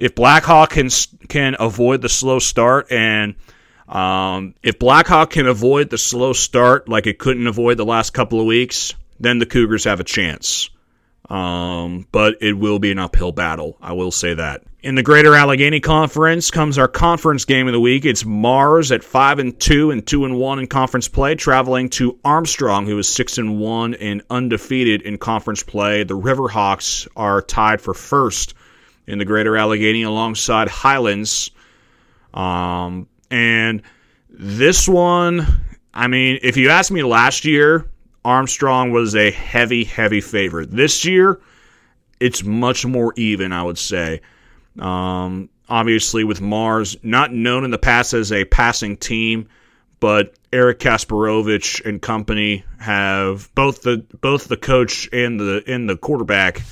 If 0.00 0.14
Blackhawk 0.14 0.70
can 0.70 0.88
can 1.28 1.56
avoid 1.60 2.00
the 2.00 2.08
slow 2.08 2.38
start 2.38 2.90
and 2.90 3.34
um, 3.86 4.54
if 4.62 4.78
Blackhawk 4.78 5.28
can 5.28 5.46
avoid 5.46 5.90
the 5.90 5.98
slow 5.98 6.32
start 6.32 6.88
like 6.88 7.06
it 7.06 7.18
couldn't 7.18 7.46
avoid 7.46 7.76
the 7.76 7.84
last 7.84 8.14
couple 8.14 8.40
of 8.40 8.46
weeks, 8.46 8.94
then 9.18 9.38
the 9.38 9.46
Cougars 9.46 9.84
have 9.84 10.00
a 10.00 10.04
chance. 10.04 10.70
Um, 11.28 12.06
but 12.10 12.38
it 12.40 12.54
will 12.54 12.78
be 12.78 12.90
an 12.90 12.98
uphill 12.98 13.30
battle. 13.30 13.76
I 13.80 13.92
will 13.92 14.10
say 14.10 14.32
that. 14.34 14.62
In 14.82 14.94
the 14.94 15.02
Greater 15.02 15.34
Allegheny 15.34 15.80
Conference 15.80 16.50
comes 16.50 16.78
our 16.78 16.88
conference 16.88 17.44
game 17.44 17.66
of 17.66 17.74
the 17.74 17.80
week. 17.80 18.06
It's 18.06 18.24
Mars 18.24 18.90
at 18.92 19.04
five 19.04 19.38
and 19.38 19.60
two 19.60 19.90
and 19.90 20.04
two 20.04 20.24
and 20.24 20.38
one 20.38 20.60
in 20.60 20.66
conference 20.66 21.08
play, 21.08 21.34
traveling 21.34 21.90
to 21.90 22.18
Armstrong, 22.24 22.86
who 22.86 22.98
is 22.98 23.06
six 23.06 23.36
and 23.36 23.60
one 23.60 23.92
and 23.94 24.22
undefeated 24.30 25.02
in 25.02 25.18
conference 25.18 25.62
play. 25.62 26.04
The 26.04 26.18
Riverhawks 26.18 27.06
are 27.14 27.42
tied 27.42 27.82
for 27.82 27.92
first 27.92 28.54
in 29.10 29.18
the 29.18 29.24
Greater 29.24 29.56
Allegheny 29.56 30.02
alongside 30.02 30.68
Highlands. 30.68 31.50
Um, 32.32 33.08
and 33.30 33.82
this 34.28 34.88
one, 34.88 35.46
I 35.92 36.06
mean, 36.06 36.38
if 36.42 36.56
you 36.56 36.70
asked 36.70 36.92
me 36.92 37.02
last 37.02 37.44
year, 37.44 37.90
Armstrong 38.24 38.92
was 38.92 39.14
a 39.16 39.30
heavy, 39.30 39.84
heavy 39.84 40.20
favorite. 40.20 40.70
This 40.70 41.04
year, 41.04 41.40
it's 42.20 42.44
much 42.44 42.86
more 42.86 43.12
even, 43.16 43.52
I 43.52 43.62
would 43.62 43.78
say. 43.78 44.20
Um, 44.78 45.48
obviously, 45.68 46.24
with 46.24 46.40
Mars, 46.40 46.96
not 47.02 47.32
known 47.32 47.64
in 47.64 47.70
the 47.70 47.78
past 47.78 48.12
as 48.12 48.30
a 48.30 48.44
passing 48.44 48.96
team, 48.96 49.48
but 49.98 50.34
Eric 50.52 50.78
Kasparovich 50.80 51.84
and 51.84 52.00
company 52.00 52.64
have 52.78 53.52
both 53.54 53.82
the 53.82 54.04
both 54.20 54.48
the 54.48 54.56
coach 54.56 55.08
and 55.12 55.38
the 55.38 55.62
and 55.66 55.88
the 55.88 55.96
quarterback 55.96 56.62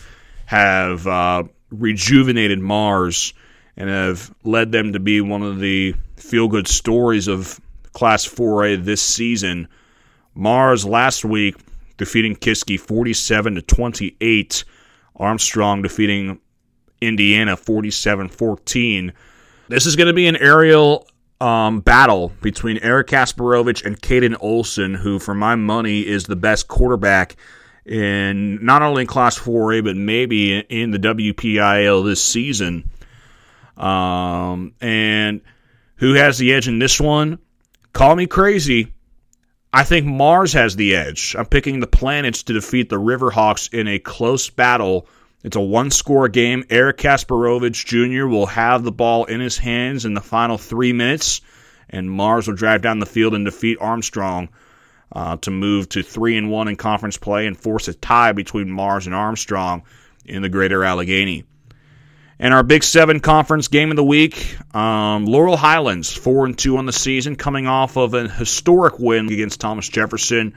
have 0.47 1.07
uh, 1.07 1.45
rejuvenated 1.71 2.59
Mars 2.59 3.35
and 3.77 3.89
have 3.89 4.35
led 4.45 4.73
them 4.73 4.93
to 4.93 5.01
be 5.01 5.21
one 5.21 5.43
of 5.43 5.61
the 5.61 5.95
feel 6.17 6.49
good 6.49 6.67
stories 6.69 7.29
of 7.29 7.61
Class 7.93 8.27
4A 8.27 8.85
this 8.85 9.03
season. 9.03 9.69
Mars 10.35 10.85
last 10.85 11.25
week 11.25 11.57
defeating 11.97 12.37
Kiski 12.37 12.79
47 12.79 13.57
to 13.57 13.63
28. 13.63 14.65
Armstrong 15.17 15.83
defeating 15.83 16.41
Indiana 17.01 17.57
47 17.57 18.29
14. 18.29 19.13
This 19.69 19.87
is 19.87 19.97
going 19.97 20.07
to 20.07 20.13
be 20.13 20.27
an 20.27 20.37
aerial 20.37 21.07
um, 21.41 21.81
battle 21.81 22.33
between 22.41 22.79
Eric 22.79 23.09
Kasparovich 23.09 23.85
and 23.85 24.01
Caden 24.01 24.37
Olson, 24.41 24.95
who, 24.95 25.19
for 25.19 25.35
my 25.35 25.55
money, 25.55 26.07
is 26.07 26.25
the 26.25 26.37
best 26.37 26.69
quarterback 26.69 27.37
in 27.89 28.65
not 28.65 28.83
only 28.83 29.03
in 29.03 29.07
Class 29.07 29.39
4A, 29.39 29.85
but 29.85 29.97
maybe 29.97 30.59
in 30.59 30.91
the 30.91 30.99
WPIAL 30.99 32.05
this 32.05 32.25
season. 32.25 32.89
Um, 33.77 34.75
and 34.81 35.41
who 35.97 36.15
has 36.15 36.39
the 36.39 36.53
edge 36.53 36.69
in 36.69 36.79
this 36.79 37.01
one? 37.01 37.39
Call 37.93 38.17
me 38.17 38.27
crazy. 38.27 38.93
I 39.73 39.85
think 39.85 40.07
Mars 40.07 40.53
has 40.53 40.77
the 40.77 40.95
edge. 40.95 41.35
I'm 41.39 41.47
picking 41.47 41.81
the 41.81 41.87
Planets 41.87 42.43
to 42.45 42.53
defeat 42.53 42.89
the 42.89 42.97
Riverhawks 42.97 43.73
in 43.73 43.87
a 43.89 43.99
close 43.99 44.51
battle 44.51 45.09
it's 45.45 45.57
a 45.57 45.61
one 45.61 45.91
score 45.91 46.29
game. 46.29 46.65
Eric 46.69 46.99
Kasparovich 46.99 47.85
Jr. 47.85 48.27
will 48.27 48.47
have 48.47 48.83
the 48.83 48.93
ball 48.93 49.25
in 49.27 49.41
his 49.41 49.57
hands 49.57 50.05
in 50.05 50.15
the 50.15 50.21
final 50.21 50.59
three 50.59 50.93
minutes, 50.93 51.41
and 51.89 52.11
Mars 52.11 52.49
will 52.49 52.55
drive 52.55 52.83
down 52.83 52.99
the 52.99 53.07
field 53.07 53.35
and 53.35 53.45
defeat 53.45 53.79
Armstrong 53.81 54.49
uh, 55.13 55.37
to 55.39 55.51
move 55.51 55.89
to 55.91 56.03
3 56.03 56.37
and 56.37 56.51
1 56.51 56.69
in 56.69 56.77
conference 56.77 57.17
play 57.17 57.47
and 57.47 57.57
force 57.57 57.89
a 57.89 57.95
tie 57.95 58.33
between 58.33 58.71
Mars 58.71 59.07
and 59.07 59.15
Armstrong 59.15 59.83
in 60.25 60.43
the 60.43 60.49
greater 60.49 60.85
Allegheny. 60.85 61.45
And 62.41 62.55
our 62.55 62.63
Big 62.63 62.85
Seven 62.85 63.19
conference 63.19 63.67
game 63.67 63.91
of 63.91 63.97
the 63.97 64.05
week, 64.05 64.57
um, 64.75 65.27
Laurel 65.27 65.57
Highlands, 65.57 66.13
4 66.13 66.47
and 66.47 66.57
2 66.57 66.77
on 66.77 66.87
the 66.87 66.93
season, 66.93 67.35
coming 67.35 67.67
off 67.67 67.97
of 67.97 68.15
an 68.15 68.29
historic 68.29 68.99
win 68.99 69.33
against 69.33 69.61
Thomas 69.61 69.89
Jefferson. 69.89 70.55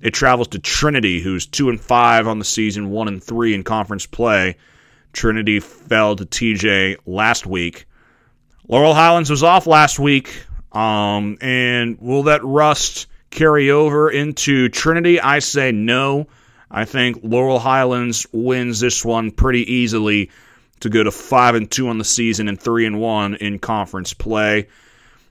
It 0.00 0.14
travels 0.14 0.48
to 0.48 0.58
Trinity, 0.58 1.20
who's 1.20 1.46
two 1.46 1.68
and 1.68 1.80
five 1.80 2.26
on 2.26 2.40
the 2.40 2.44
season, 2.44 2.90
one 2.90 3.06
and 3.06 3.22
three 3.22 3.54
in 3.54 3.62
conference 3.62 4.04
play. 4.04 4.56
Trinity 5.12 5.60
fell 5.60 6.16
to 6.16 6.26
TJ 6.26 6.96
last 7.06 7.46
week. 7.46 7.86
Laurel 8.66 8.94
Highlands 8.94 9.30
was 9.30 9.44
off 9.44 9.68
last 9.68 10.00
week, 10.00 10.44
um, 10.72 11.38
and 11.40 11.98
will 12.00 12.24
that 12.24 12.42
rust 12.42 13.06
carry 13.32 13.70
over 13.70 14.10
into 14.10 14.68
Trinity? 14.68 15.20
I 15.20 15.40
say 15.40 15.72
no. 15.72 16.28
I 16.70 16.84
think 16.84 17.20
Laurel 17.22 17.58
Highlands 17.58 18.26
wins 18.32 18.80
this 18.80 19.04
one 19.04 19.30
pretty 19.30 19.70
easily 19.72 20.30
to 20.80 20.88
go 20.88 21.02
to 21.02 21.10
five 21.10 21.54
and 21.54 21.70
two 21.70 21.88
on 21.88 21.98
the 21.98 22.04
season 22.04 22.48
and 22.48 22.60
three 22.60 22.86
and 22.86 23.00
one 23.00 23.34
in 23.34 23.58
conference 23.58 24.14
play. 24.14 24.68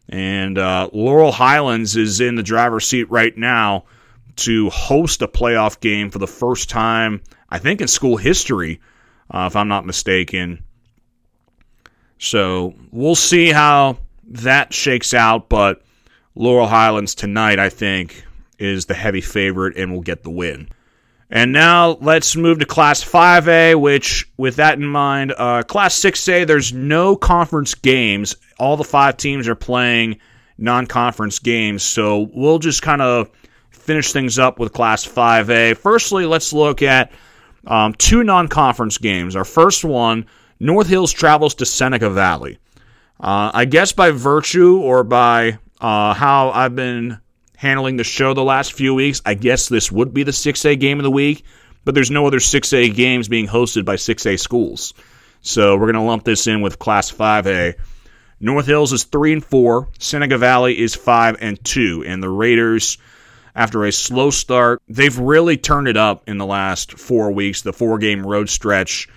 And 0.10 0.58
uh, 0.58 0.90
Laurel 0.94 1.32
Highlands 1.32 1.96
is 1.96 2.22
in 2.22 2.36
the 2.36 2.44
driver's 2.44 2.86
seat 2.86 3.10
right 3.10 3.36
now 3.36 3.86
to 4.38 4.70
host 4.70 5.22
a 5.22 5.28
playoff 5.28 5.80
game 5.80 6.10
for 6.10 6.20
the 6.20 6.28
first 6.28 6.70
time, 6.70 7.22
I 7.50 7.60
think, 7.60 7.82
in 7.82 7.88
school 7.88 8.18
history, 8.18 8.82
uh, 9.30 9.46
if 9.50 9.56
I'm 9.56 9.68
not 9.68 9.86
mistaken. 9.86 10.64
So 12.18 12.76
we'll 12.92 13.16
see 13.16 13.52
how 13.52 13.98
that 14.26 14.74
shakes 14.74 15.14
out, 15.14 15.50
but 15.50 15.82
Laurel 16.36 16.67
Highlands 16.67 17.15
tonight, 17.15 17.60
I 17.60 17.70
think, 17.70 18.26
is 18.58 18.86
the 18.86 18.94
heavy 18.94 19.22
favorite 19.22 19.78
and 19.78 19.91
will 19.91 20.02
get 20.02 20.24
the 20.24 20.30
win. 20.30 20.70
And 21.30 21.54
now 21.54 21.98
let's 22.02 22.36
move 22.36 22.60
to 22.60 22.65
Class 22.65 23.04
5A, 23.04 23.80
which, 23.80 24.30
with 24.38 24.58
that 24.58 24.78
in 24.78 24.86
mind, 24.86 25.34
uh, 25.38 25.63
Class 25.63 25.98
6A, 26.00 26.46
there's 26.46 26.74
no 26.74 27.15
conference 27.15 27.74
games. 27.74 28.36
All 28.60 28.76
the 28.76 28.84
five 28.84 29.15
teams 29.15 29.48
are 29.48 29.56
playing 29.56 30.20
non 30.58 30.88
conference 30.88 31.39
games. 31.39 31.84
So 31.84 32.30
we'll 32.34 32.60
just 32.60 32.82
kind 32.82 33.02
of 33.02 33.30
finish 33.70 34.12
things 34.12 34.39
up 34.39 34.60
with 34.60 34.74
Class 34.74 35.06
5A. 35.06 35.78
Firstly, 35.78 36.26
let's 36.26 36.52
look 36.52 36.82
at 36.82 37.12
um, 37.65 37.94
two 37.94 38.24
non 38.24 38.50
conference 38.50 38.98
games. 38.98 39.36
Our 39.36 39.46
first 39.46 39.86
one 39.86 40.26
North 40.60 40.88
Hills 40.88 41.12
travels 41.12 41.56
to 41.56 41.65
Seneca 41.65 42.10
Valley. 42.10 42.58
Uh, 43.20 43.52
I 43.54 43.65
guess 43.65 43.94
by 43.94 44.12
virtue 44.12 44.80
or 44.80 45.04
by 45.04 45.60
uh, 45.82 46.13
how 46.13 46.52
I've 46.52 46.76
been 46.76 47.20
handling 47.58 47.98
the 47.98 48.04
show 48.04 48.34
the 48.34 48.44
last 48.44 48.74
few 48.74 48.94
weeks, 48.94 49.22
I 49.26 49.34
guess 49.34 49.67
this 49.67 49.91
would 49.91 50.13
be 50.13 50.24
the 50.24 50.32
6A 50.32 50.80
game 50.80 51.00
of 51.00 51.04
the 51.04 51.12
week, 51.12 51.44
but 51.84 51.96
there's 51.96 52.12
no 52.12 52.28
other 52.28 52.39
6A 52.39 52.96
games 52.96 53.28
being 53.28 53.48
hosted 53.48 53.84
by 53.84 53.96
6A 53.96 54.39
schools. 54.39 54.94
So 55.41 55.74
we're 55.76 55.91
going 55.91 55.96
to 55.96 56.02
lump 56.02 56.24
this 56.24 56.46
in 56.46 56.62
with 56.62 56.80
Class 56.80 57.12
5A. 57.12 57.76
North 58.39 58.65
Hills 58.65 58.94
is 58.94 59.04
3 59.06 59.34
and 59.34 59.46
4, 59.46 59.89
Seneca 60.00 60.38
Valley 60.38 60.80
is 60.80 60.96
5 60.96 61.38
and 61.41 61.63
2, 61.63 62.04
and 62.08 62.22
the 62.22 62.30
Raiders 62.30 62.98
after 63.56 63.84
a 63.86 63.91
slow 63.91 64.30
start. 64.30 64.82
They've 64.88 65.17
really 65.17 65.58
turned 65.58 65.88
it 65.88 65.98
up 65.98 66.28
in 66.28 66.38
the 66.38 66.46
last 66.46 66.94
four 66.94 67.32
weeks, 67.32 67.62
the 67.62 67.74
four 67.74 67.98
game 67.98 68.26
road 68.26 68.50
stretch, 68.50 69.10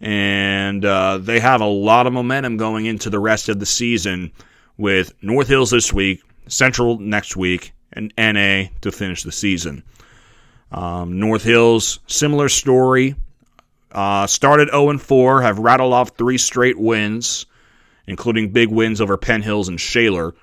and 0.00 0.84
uh, 0.84 1.18
they 1.18 1.40
have 1.40 1.60
a 1.60 1.66
lot 1.66 2.06
of 2.06 2.12
momentum 2.12 2.56
going 2.56 2.86
into 2.86 3.10
the 3.10 3.18
rest 3.18 3.48
of 3.48 3.60
the 3.60 3.66
season 3.66 4.32
with 4.76 5.12
North 5.22 5.48
Hills 5.48 5.70
this 5.70 5.92
week, 5.92 6.22
Central 6.48 6.98
next 6.98 7.36
week, 7.36 7.72
and 7.92 8.12
NA 8.18 8.64
to 8.82 8.92
finish 8.92 9.22
the 9.22 9.32
season. 9.32 9.82
Um, 10.72 11.18
North 11.18 11.42
Hills, 11.42 12.00
similar 12.06 12.48
story. 12.48 13.14
Uh, 13.92 14.26
started 14.26 14.68
0 14.70 14.98
4, 14.98 15.42
have 15.42 15.58
rattled 15.58 15.92
off 15.92 16.10
three 16.18 16.36
straight 16.36 16.78
wins, 16.78 17.46
including 18.06 18.50
big 18.50 18.68
wins 18.68 19.00
over 19.00 19.16
Penn 19.16 19.42
Hills 19.42 19.68
and 19.68 19.80
Shaler. 19.80 20.34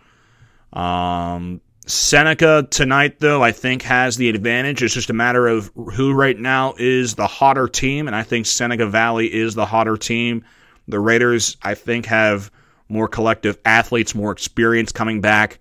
Um, 0.72 1.62
Seneca 1.86 2.66
tonight, 2.70 3.20
though, 3.20 3.44
I 3.44 3.52
think 3.52 3.82
has 3.84 4.16
the 4.16 4.30
advantage. 4.30 4.82
It's 4.82 4.94
just 4.94 5.10
a 5.10 5.14
matter 5.14 5.48
of 5.48 5.72
who 5.76 6.14
right 6.14 6.38
now 6.38 6.74
is 6.78 7.16
the 7.16 7.28
hotter 7.28 7.68
team, 7.68 8.08
and 8.08 8.16
I 8.16 8.24
think 8.24 8.46
Seneca 8.46 8.88
Valley 8.88 9.32
is 9.32 9.54
the 9.54 9.66
hotter 9.66 9.98
team. 9.98 10.46
The 10.88 11.00
Raiders, 11.00 11.58
I 11.62 11.76
think, 11.76 12.06
have 12.06 12.50
more 12.90 13.08
collective 13.08 13.58
athletes, 13.66 14.16
more 14.16 14.32
experience 14.32 14.92
coming 14.92 15.22
back 15.22 15.60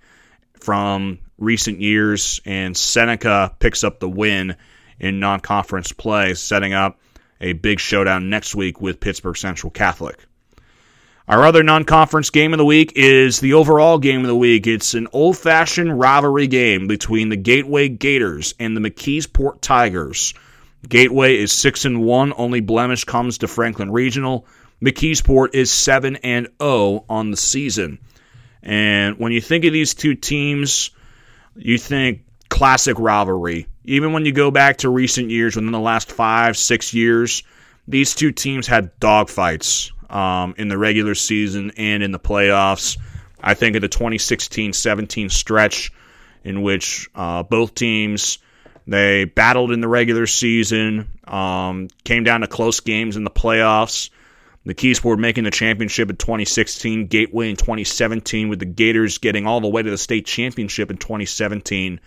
from 0.60 1.18
recent 1.38 1.80
years, 1.80 2.40
and 2.44 2.76
Seneca 2.76 3.54
picks 3.58 3.84
up 3.84 4.00
the 4.00 4.08
win 4.08 4.56
in 5.00 5.20
non 5.20 5.40
conference 5.40 5.92
play, 5.92 6.34
setting 6.34 6.72
up 6.72 6.98
a 7.40 7.52
big 7.52 7.80
showdown 7.80 8.30
next 8.30 8.54
week 8.54 8.80
with 8.80 9.00
Pittsburgh 9.00 9.36
Central 9.36 9.70
Catholic. 9.70 10.18
Our 11.28 11.44
other 11.44 11.62
non 11.62 11.84
conference 11.84 12.30
game 12.30 12.52
of 12.52 12.58
the 12.58 12.64
week 12.64 12.92
is 12.96 13.40
the 13.40 13.54
overall 13.54 13.98
game 13.98 14.20
of 14.20 14.26
the 14.26 14.36
week. 14.36 14.66
It's 14.66 14.94
an 14.94 15.08
old 15.12 15.36
fashioned 15.36 15.98
rivalry 15.98 16.46
game 16.46 16.88
between 16.88 17.28
the 17.28 17.36
Gateway 17.36 17.88
Gators 17.88 18.54
and 18.58 18.76
the 18.76 18.80
McKeesport 18.80 19.60
Tigers. 19.60 20.34
Gateway 20.88 21.36
is 21.36 21.52
6 21.52 21.84
and 21.84 22.02
1, 22.02 22.32
only 22.36 22.60
blemish 22.60 23.04
comes 23.04 23.38
to 23.38 23.48
Franklin 23.48 23.92
Regional. 23.92 24.46
McKeesport 24.82 25.54
is 25.54 25.70
7 25.70 26.16
and 26.16 26.48
0 26.60 27.04
on 27.08 27.30
the 27.30 27.36
season. 27.36 27.98
And 28.62 29.18
when 29.18 29.32
you 29.32 29.40
think 29.40 29.64
of 29.64 29.72
these 29.72 29.94
two 29.94 30.14
teams, 30.14 30.90
you 31.54 31.78
think 31.78 32.24
classic 32.48 32.98
rivalry. 32.98 33.66
Even 33.84 34.12
when 34.12 34.24
you 34.24 34.32
go 34.32 34.50
back 34.50 34.78
to 34.78 34.90
recent 34.90 35.30
years, 35.30 35.56
within 35.56 35.72
the 35.72 35.80
last 35.80 36.10
five, 36.10 36.56
six 36.56 36.92
years, 36.92 37.42
these 37.86 38.14
two 38.14 38.32
teams 38.32 38.66
had 38.66 38.98
dogfights 39.00 39.90
um, 40.12 40.54
in 40.58 40.68
the 40.68 40.78
regular 40.78 41.14
season 41.14 41.72
and 41.76 42.02
in 42.02 42.12
the 42.12 42.18
playoffs. 42.18 42.98
I 43.40 43.54
think 43.54 43.76
of 43.76 43.82
the 43.82 43.88
2016 43.88 44.72
17 44.72 45.30
stretch 45.30 45.92
in 46.44 46.62
which 46.62 47.08
uh, 47.14 47.42
both 47.42 47.74
teams 47.74 48.38
They 48.86 49.24
battled 49.24 49.70
in 49.70 49.80
the 49.80 49.88
regular 49.88 50.26
season, 50.26 51.08
um, 51.24 51.88
came 52.04 52.24
down 52.24 52.40
to 52.40 52.48
close 52.48 52.80
games 52.80 53.16
in 53.16 53.24
the 53.24 53.30
playoffs. 53.30 54.10
McKeesport 54.66 55.18
making 55.18 55.44
the 55.44 55.50
championship 55.50 56.08
in 56.08 56.16
2016, 56.16 57.08
Gateway 57.08 57.50
in 57.50 57.56
2017, 57.56 58.48
with 58.48 58.60
the 58.60 58.64
Gators 58.64 59.18
getting 59.18 59.46
all 59.46 59.60
the 59.60 59.68
way 59.68 59.82
to 59.82 59.90
the 59.90 59.98
state 59.98 60.24
championship 60.24 60.90
in 60.90 60.98
2017. 60.98 62.00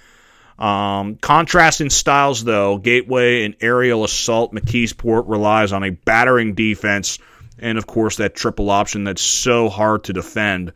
Um, 0.58 1.18
contrasting 1.18 1.90
styles, 1.90 2.46
though, 2.46 2.78
Gateway 2.78 3.44
and 3.44 3.56
aerial 3.60 4.06
assault, 4.06 4.54
McKeesport 4.54 5.28
relies 5.28 5.74
on 5.74 5.84
a 5.84 5.90
battering 5.90 6.56
defense, 6.56 7.20
and 7.60 7.78
of 7.78 7.88
course 7.88 8.18
that 8.18 8.36
triple 8.36 8.70
option 8.70 9.04
that's 9.04 9.22
so 9.22 9.68
hard 9.68 10.06
to 10.06 10.14
defend. 10.14 10.72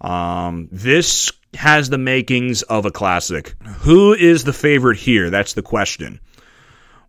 Um, 0.00 0.68
this 0.72 1.30
has 1.54 1.88
the 1.88 1.98
makings 1.98 2.62
of 2.62 2.86
a 2.86 2.90
classic. 2.90 3.54
Who 3.82 4.14
is 4.14 4.42
the 4.42 4.52
favorite 4.52 4.98
here? 4.98 5.30
That's 5.30 5.54
the 5.54 5.62
question. 5.62 6.18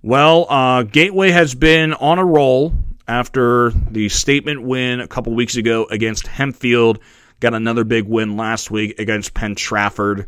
Well, 0.04 0.46
uh, 0.48 0.84
Gateway 0.84 1.32
has 1.32 1.56
been 1.56 1.94
on 1.94 2.20
a 2.20 2.26
roll 2.26 2.76
after 3.08 3.70
the 3.70 4.10
statement 4.10 4.64
win 4.64 5.00
a 5.00 5.08
couple 5.08 5.34
weeks 5.34 5.56
ago 5.56 5.86
against 5.90 6.26
Hempfield. 6.26 7.00
Got 7.40 7.54
another 7.54 7.84
big 7.84 8.06
win 8.06 8.38
last 8.38 8.72
week 8.72 9.00
against 9.00 9.34
Penn 9.34 9.56
Trafford. 9.56 10.28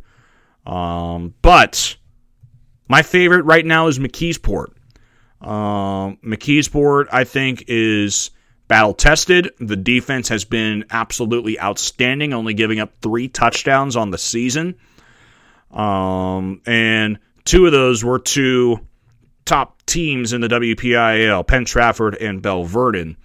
Um, 0.65 1.33
but 1.41 1.95
my 2.87 3.01
favorite 3.01 3.43
right 3.43 3.65
now 3.65 3.87
is 3.87 3.99
McKeesport. 3.99 4.67
Um, 5.41 6.17
McKeesport, 6.23 7.07
I 7.11 7.23
think, 7.23 7.65
is 7.67 8.31
battle 8.67 8.93
tested. 8.93 9.51
The 9.59 9.75
defense 9.75 10.29
has 10.29 10.45
been 10.45 10.85
absolutely 10.89 11.59
outstanding, 11.59 12.33
only 12.33 12.53
giving 12.53 12.79
up 12.79 12.93
three 13.01 13.27
touchdowns 13.27 13.95
on 13.95 14.11
the 14.11 14.17
season. 14.17 14.75
Um, 15.71 16.61
and 16.65 17.19
two 17.45 17.65
of 17.65 17.71
those 17.71 18.03
were 18.03 18.19
two 18.19 18.79
top 19.45 19.76
teams 19.87 20.33
in 20.33 20.41
the 20.41 20.47
WPIAL, 20.47 21.47
Penn 21.47 21.65
Trafford 21.65 22.15
and 22.15 22.41
Belle 22.41 22.63
Vernon. 22.63 23.17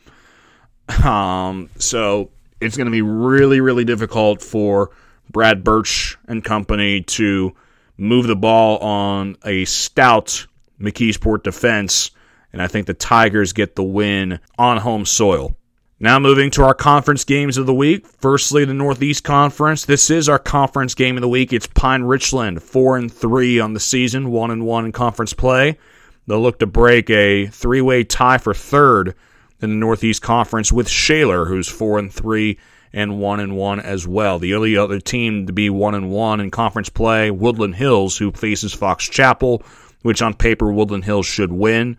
Um, 1.05 1.69
so 1.77 2.31
it's 2.61 2.77
going 2.77 2.87
to 2.87 2.93
be 2.93 3.03
really, 3.03 3.61
really 3.61 3.85
difficult 3.85 4.41
for 4.41 4.91
Brad 5.31 5.63
Birch 5.63 6.17
and 6.27 6.43
company 6.43 7.03
to 7.03 7.55
move 7.99 8.27
the 8.27 8.37
ball 8.37 8.79
on 8.79 9.37
a 9.45 9.65
stout 9.65 10.47
McKeesport 10.81 11.43
defense, 11.43 12.11
and 12.53 12.61
I 12.61 12.67
think 12.67 12.87
the 12.87 12.95
Tigers 12.95 13.53
get 13.53 13.77
the 13.77 13.83
win 13.83 14.41
on 14.59 14.79
home 14.79 15.05
soil. 15.05 15.57
Now 16.01 16.19
moving 16.19 16.51
to 16.53 16.65
our 16.65 16.75
conference 16.75 17.23
games 17.25 17.57
of 17.57 17.67
the 17.67 17.75
week. 17.75 18.07
Firstly, 18.09 18.65
the 18.65 18.75
Northeast 18.75 19.23
Conference. 19.23 19.85
This 19.85 20.11
is 20.11 20.29
our 20.29 20.39
conference 20.41 20.97
game 20.97 21.17
of 21.17 21.21
the 21.21 21.29
week. 21.29 21.53
It's 21.53 21.69
Pine 21.69 22.03
Richland, 22.03 22.61
four 22.61 22.97
and 22.97 23.13
three 23.13 23.61
on 23.61 23.73
the 23.73 23.81
season, 23.81 24.33
one 24.33 24.51
and 24.51 24.67
one 24.67 24.85
in 24.85 24.91
conference 24.91 25.33
play. 25.33 25.79
They'll 26.27 26.41
look 26.41 26.59
to 26.61 26.67
break 26.67 27.11
a 27.11 27.47
three-way 27.47 28.05
tie 28.05 28.39
for 28.39 28.55
third 28.55 29.15
in 29.61 29.71
the 29.71 29.77
Northeast 29.77 30.23
Conference 30.23 30.73
with 30.73 30.89
Shaler, 30.89 31.47
who's 31.47 31.69
four 31.69 31.99
and 31.99 32.13
three 32.13 32.59
and 32.93 33.19
one 33.19 33.41
and 33.41 33.57
one 33.57 33.81
as 33.81 34.07
well. 34.07 34.39
The 34.39 34.55
only 34.55 34.77
other 34.77 35.01
team 35.01 35.47
to 35.47 35.53
be 35.53 35.71
one 35.71 35.95
and 35.95 36.11
one 36.11 36.41
in 36.41 36.51
conference 36.51 36.89
play, 36.89 37.31
Woodland 37.31 37.77
Hills, 37.77 38.19
who 38.19 38.33
faces 38.33 38.75
Fox 38.75 39.09
Chapel, 39.09 39.63
which 40.03 40.21
on 40.21 40.35
paper 40.35 40.71
Woodland 40.71 41.05
Hills 41.05 41.27
should 41.27 41.53
win. 41.53 41.97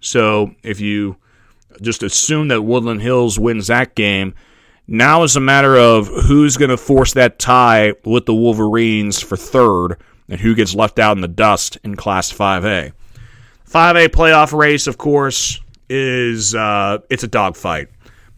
So 0.00 0.54
if 0.62 0.80
you 0.80 1.16
just 1.80 2.02
assume 2.02 2.48
that 2.48 2.62
Woodland 2.62 3.02
Hills 3.02 3.38
wins 3.38 3.68
that 3.68 3.94
game, 3.94 4.34
now 4.88 5.22
it's 5.22 5.36
a 5.36 5.40
matter 5.40 5.76
of 5.76 6.08
who's 6.08 6.56
going 6.56 6.70
to 6.70 6.76
force 6.76 7.14
that 7.14 7.38
tie 7.38 7.94
with 8.04 8.26
the 8.26 8.34
Wolverines 8.34 9.20
for 9.20 9.36
third 9.36 9.96
and 10.28 10.40
who 10.40 10.54
gets 10.54 10.74
left 10.74 10.98
out 10.98 11.16
in 11.16 11.20
the 11.20 11.28
dust 11.28 11.78
in 11.84 11.94
Class 11.94 12.32
5A. 12.32 12.92
5A 13.72 14.08
playoff 14.08 14.52
race, 14.52 14.86
of 14.86 14.98
course, 14.98 15.58
is 15.88 16.54
uh, 16.54 16.98
it's 17.08 17.22
a 17.22 17.28
dogfight 17.28 17.88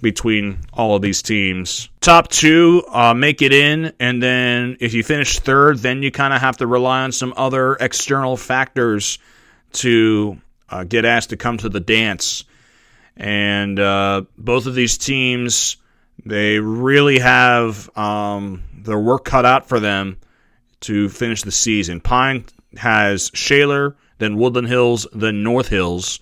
between 0.01 0.61
all 0.73 0.95
of 0.95 1.03
these 1.03 1.23
teams. 1.23 1.89
Top 2.01 2.29
two 2.29 2.85
uh, 2.89 3.15
make 3.15 3.43
it 3.43 3.53
in, 3.53 3.93
and 3.99 4.23
then 4.23 4.77
if 4.79 4.95
you 4.95 5.03
finish 5.03 5.41
third, 5.41 5.79
then 5.79 6.05
you 6.05 6.13
kind 6.13 6.33
of 6.33 6.41
have 6.41 6.59
to 6.59 6.69
rely 6.69 7.03
on 7.03 7.11
some 7.11 7.35
other 7.37 7.75
external 7.75 8.37
factors 8.37 9.19
to 9.73 10.39
uh, 10.69 10.85
get 10.85 11.05
asked 11.05 11.31
to 11.31 11.37
come 11.37 11.59
to 11.59 11.69
the 11.69 11.81
dance. 11.81 12.45
And 13.17 13.81
uh, 13.81 14.23
both 14.39 14.67
of 14.67 14.77
these 14.77 14.99
teams, 14.99 15.79
they 16.25 16.61
really 16.61 17.19
have 17.19 17.91
um, 17.99 18.63
their 18.73 19.01
work 19.01 19.25
cut 19.25 19.45
out 19.45 19.69
for 19.69 19.81
them 19.81 20.19
to 20.83 21.09
finish 21.09 21.43
the 21.43 21.51
season. 21.51 22.01
Pine 22.01 22.45
has 22.77 23.33
Shaler, 23.35 23.97
then 24.25 24.37
Woodland 24.37 24.69
Hills, 24.69 25.07
then 25.13 25.43
North 25.43 25.69
Hills. 25.69 26.19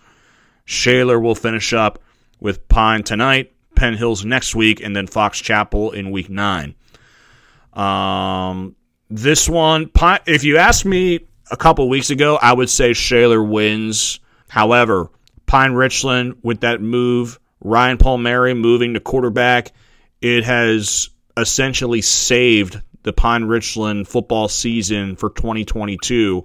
Shaler 0.65 1.21
will 1.21 1.35
finish 1.35 1.73
up 1.73 2.01
with 2.41 2.69
Pine 2.69 3.03
tonight. 3.03 3.53
Penn 3.75 3.95
Hills 3.95 4.25
next 4.25 4.55
week, 4.55 4.83
and 4.83 4.95
then 4.95 5.07
Fox 5.07 5.41
Chapel 5.41 5.93
in 5.93 6.11
week 6.11 6.29
nine. 6.29 6.75
Um, 7.73 8.77
this 9.09 9.49
one, 9.49 9.91
if 10.27 10.45
you 10.45 10.59
asked 10.59 10.85
me 10.85 11.21
a 11.51 11.57
couple 11.57 11.89
weeks 11.89 12.11
ago, 12.11 12.39
I 12.41 12.53
would 12.53 12.69
say 12.69 12.93
Shaler 12.93 13.43
wins. 13.43 14.21
However, 14.49 15.11
Pine 15.47 15.73
Richland 15.73 16.39
with 16.43 16.61
that 16.61 16.81
move, 16.81 17.39
Ryan 17.61 17.99
Palmieri 17.99 18.55
moving 18.55 18.95
to 18.95 19.01
quarterback, 19.01 19.73
it 20.21 20.45
has 20.45 21.09
essentially 21.37 22.03
saved 22.03 22.81
the 23.03 23.13
Pine 23.13 23.45
Richland 23.45 24.07
football 24.07 24.49
season 24.49 25.17
for 25.17 25.31
2022. 25.31 26.45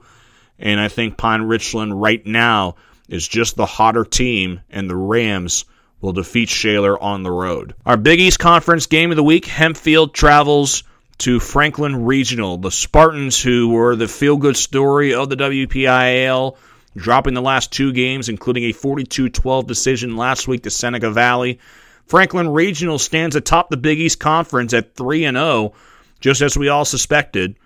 And 0.59 0.79
I 0.79 0.87
think 0.87 1.17
Pine 1.17 1.43
Richland 1.43 1.99
right 1.99 2.25
now 2.25 2.75
is 3.07 3.27
just 3.27 3.55
the 3.55 3.65
hotter 3.65 4.03
team, 4.03 4.61
and 4.69 4.89
the 4.89 4.95
Rams 4.95 5.65
will 6.01 6.13
defeat 6.13 6.49
Shaler 6.49 7.01
on 7.01 7.23
the 7.23 7.31
road. 7.31 7.73
Our 7.85 7.97
Big 7.97 8.19
East 8.19 8.39
Conference 8.39 8.85
game 8.85 9.11
of 9.11 9.17
the 9.17 9.23
week 9.23 9.45
Hempfield 9.45 10.13
travels 10.13 10.83
to 11.19 11.39
Franklin 11.39 12.05
Regional. 12.05 12.57
The 12.57 12.71
Spartans, 12.71 13.41
who 13.41 13.69
were 13.69 13.95
the 13.95 14.07
feel 14.07 14.37
good 14.37 14.57
story 14.57 15.13
of 15.13 15.29
the 15.29 15.35
WPIAL, 15.35 16.57
dropping 16.95 17.33
the 17.33 17.41
last 17.41 17.71
two 17.71 17.91
games, 17.91 18.29
including 18.29 18.65
a 18.65 18.71
42 18.71 19.29
12 19.29 19.67
decision 19.67 20.17
last 20.17 20.47
week 20.47 20.63
to 20.63 20.69
Seneca 20.69 21.09
Valley. 21.09 21.59
Franklin 22.05 22.49
Regional 22.49 22.99
stands 22.99 23.35
atop 23.35 23.69
the 23.69 23.77
Big 23.77 23.99
East 23.99 24.19
Conference 24.19 24.73
at 24.73 24.95
3 24.95 25.21
0, 25.21 25.73
just 26.19 26.41
as 26.41 26.57
we 26.57 26.69
all 26.69 26.85
suspected, 26.85 27.57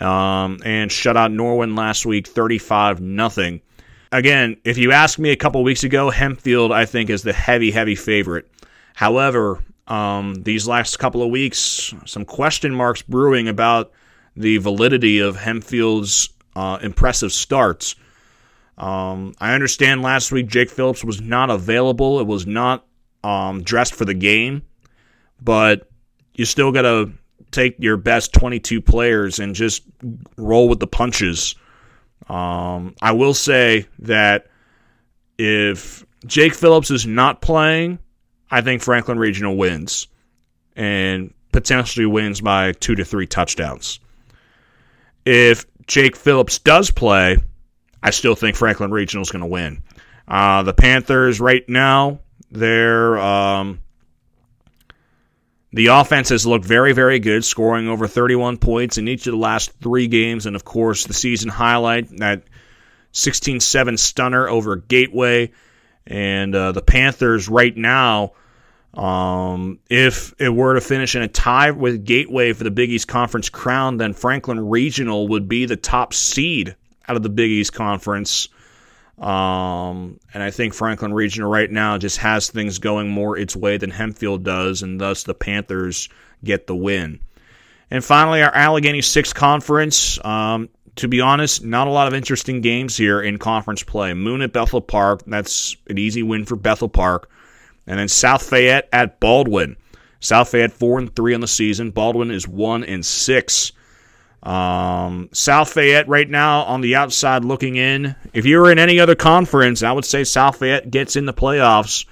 um, 0.00 0.58
and 0.64 0.90
shut 0.90 1.16
out 1.16 1.30
Norwin 1.30 1.76
last 1.76 2.06
week 2.06 2.26
35 2.26 2.98
0 2.98 3.60
again, 4.14 4.56
if 4.64 4.78
you 4.78 4.92
asked 4.92 5.18
me 5.18 5.30
a 5.30 5.36
couple 5.36 5.62
weeks 5.62 5.84
ago, 5.84 6.10
Hempfield, 6.10 6.72
I 6.72 6.86
think, 6.86 7.10
is 7.10 7.22
the 7.22 7.32
heavy, 7.32 7.70
heavy 7.70 7.94
favorite. 7.94 8.48
However, 8.94 9.62
um, 9.86 10.34
these 10.36 10.66
last 10.66 10.98
couple 10.98 11.22
of 11.22 11.30
weeks, 11.30 11.92
some 12.06 12.24
question 12.24 12.74
marks 12.74 13.02
brewing 13.02 13.48
about 13.48 13.92
the 14.36 14.58
validity 14.58 15.18
of 15.18 15.36
Hempfield's 15.36 16.30
uh, 16.56 16.78
impressive 16.80 17.32
starts. 17.32 17.96
Um, 18.78 19.34
I 19.40 19.54
understand 19.54 20.02
last 20.02 20.32
week 20.32 20.46
Jake 20.46 20.70
Phillips 20.70 21.04
was 21.04 21.20
not 21.20 21.50
available. 21.50 22.20
It 22.20 22.26
was 22.26 22.46
not 22.46 22.86
um, 23.22 23.62
dressed 23.62 23.94
for 23.94 24.04
the 24.04 24.14
game, 24.14 24.62
but 25.40 25.88
you 26.34 26.44
still 26.44 26.72
got 26.72 26.82
to 26.82 27.12
take 27.54 27.76
your 27.78 27.96
best 27.96 28.32
22 28.32 28.80
players 28.80 29.38
and 29.38 29.54
just 29.54 29.82
roll 30.36 30.68
with 30.68 30.80
the 30.80 30.86
punches. 30.86 31.54
Um, 32.28 32.94
I 33.00 33.12
will 33.12 33.34
say 33.34 33.86
that 34.00 34.46
if 35.38 36.04
Jake 36.26 36.54
Phillips 36.54 36.90
is 36.90 37.06
not 37.06 37.40
playing, 37.40 37.98
I 38.50 38.60
think 38.60 38.82
Franklin 38.82 39.18
Regional 39.18 39.56
wins 39.56 40.08
and 40.76 41.32
potentially 41.52 42.06
wins 42.06 42.40
by 42.40 42.72
two 42.72 42.94
to 42.94 43.04
three 43.04 43.26
touchdowns. 43.26 44.00
If 45.24 45.66
Jake 45.86 46.16
Phillips 46.16 46.58
does 46.58 46.90
play, 46.90 47.38
I 48.02 48.10
still 48.10 48.34
think 48.34 48.56
Franklin 48.56 48.90
Regional 48.90 49.22
is 49.22 49.30
going 49.30 49.40
to 49.40 49.46
win. 49.46 49.82
Uh, 50.26 50.62
the 50.62 50.74
Panthers 50.74 51.40
right 51.40 51.66
now, 51.68 52.20
they're 52.50 53.18
um, 53.18 53.80
the 55.74 55.88
offense 55.88 56.28
has 56.28 56.46
looked 56.46 56.64
very, 56.64 56.92
very 56.92 57.18
good, 57.18 57.44
scoring 57.44 57.88
over 57.88 58.06
31 58.06 58.58
points 58.58 58.96
in 58.96 59.08
each 59.08 59.26
of 59.26 59.32
the 59.32 59.38
last 59.38 59.72
three 59.80 60.06
games. 60.06 60.46
And 60.46 60.54
of 60.54 60.64
course, 60.64 61.04
the 61.04 61.12
season 61.12 61.50
highlight, 61.50 62.16
that 62.18 62.44
16 63.10 63.58
7 63.58 63.96
stunner 63.96 64.48
over 64.48 64.76
Gateway. 64.76 65.50
And 66.06 66.54
uh, 66.54 66.70
the 66.70 66.80
Panthers, 66.80 67.48
right 67.48 67.76
now, 67.76 68.34
um, 68.94 69.80
if 69.90 70.32
it 70.38 70.48
were 70.48 70.74
to 70.74 70.80
finish 70.80 71.16
in 71.16 71.22
a 71.22 71.28
tie 71.28 71.72
with 71.72 72.04
Gateway 72.04 72.52
for 72.52 72.62
the 72.62 72.70
Big 72.70 72.90
East 72.90 73.08
Conference 73.08 73.48
crown, 73.48 73.96
then 73.96 74.12
Franklin 74.12 74.68
Regional 74.68 75.26
would 75.26 75.48
be 75.48 75.66
the 75.66 75.76
top 75.76 76.14
seed 76.14 76.76
out 77.08 77.16
of 77.16 77.24
the 77.24 77.28
Big 77.28 77.50
East 77.50 77.72
Conference. 77.72 78.48
Um, 79.18 80.18
and 80.32 80.42
I 80.42 80.50
think 80.50 80.74
Franklin 80.74 81.14
Regional 81.14 81.50
right 81.50 81.70
now 81.70 81.98
just 81.98 82.18
has 82.18 82.50
things 82.50 82.78
going 82.78 83.08
more 83.08 83.38
its 83.38 83.54
way 83.54 83.76
than 83.76 83.90
Hempfield 83.90 84.42
does, 84.42 84.82
and 84.82 85.00
thus 85.00 85.22
the 85.22 85.34
Panthers 85.34 86.08
get 86.42 86.66
the 86.66 86.74
win. 86.74 87.20
And 87.90 88.04
finally, 88.04 88.42
our 88.42 88.54
Allegheny 88.54 89.02
Six 89.02 89.32
Conference. 89.32 90.22
Um, 90.24 90.68
to 90.96 91.08
be 91.08 91.20
honest, 91.20 91.64
not 91.64 91.88
a 91.88 91.90
lot 91.90 92.06
of 92.06 92.14
interesting 92.14 92.60
games 92.60 92.96
here 92.96 93.20
in 93.20 93.38
conference 93.38 93.82
play. 93.82 94.14
Moon 94.14 94.42
at 94.42 94.52
Bethel 94.52 94.80
Park, 94.80 95.22
that's 95.26 95.76
an 95.88 95.98
easy 95.98 96.22
win 96.22 96.44
for 96.44 96.56
Bethel 96.56 96.88
Park. 96.88 97.28
And 97.86 97.98
then 97.98 98.08
South 98.08 98.48
Fayette 98.48 98.88
at 98.92 99.20
Baldwin. 99.20 99.76
South 100.20 100.50
Fayette 100.50 100.72
four 100.72 100.98
and 100.98 101.14
three 101.14 101.34
on 101.34 101.40
the 101.40 101.48
season. 101.48 101.90
Baldwin 101.90 102.30
is 102.30 102.48
one 102.48 102.84
and 102.84 103.04
six. 103.04 103.72
Um, 104.44 105.30
South 105.32 105.72
Fayette 105.72 106.06
right 106.06 106.28
now 106.28 106.62
on 106.64 106.82
the 106.82 106.96
outside 106.96 107.44
looking 107.44 107.76
in. 107.76 108.14
If 108.34 108.44
you 108.44 108.58
were 108.58 108.70
in 108.70 108.78
any 108.78 109.00
other 109.00 109.14
conference, 109.14 109.82
I 109.82 109.90
would 109.92 110.04
say 110.04 110.24
South 110.24 110.58
Fayette 110.58 110.90
gets 110.90 111.16
in 111.16 111.24
the 111.24 111.32
playoffs. 111.32 112.04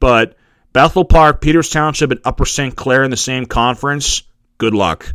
But 0.00 0.36
Bethel 0.72 1.04
Park, 1.04 1.40
Peters 1.40 1.70
Township, 1.70 2.10
and 2.10 2.20
Upper 2.24 2.46
St. 2.46 2.74
Clair 2.74 3.04
in 3.04 3.10
the 3.10 3.16
same 3.16 3.46
conference. 3.46 4.22
Good 4.58 4.74
luck. 4.74 5.14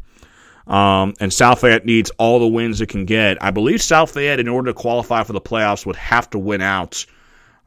Um, 0.65 1.13
and 1.19 1.33
South 1.33 1.59
Fayette 1.59 1.85
needs 1.85 2.11
all 2.11 2.39
the 2.39 2.47
wins 2.47 2.79
it 2.79 2.87
can 2.87 3.05
get. 3.05 3.43
I 3.43 3.51
believe 3.51 3.81
South 3.81 4.11
Fayette, 4.11 4.39
in 4.39 4.47
order 4.47 4.71
to 4.71 4.73
qualify 4.73 5.23
for 5.23 5.33
the 5.33 5.41
playoffs, 5.41 5.85
would 5.85 5.97
have 5.97 6.29
to 6.29 6.39
win 6.39 6.61
out 6.61 7.05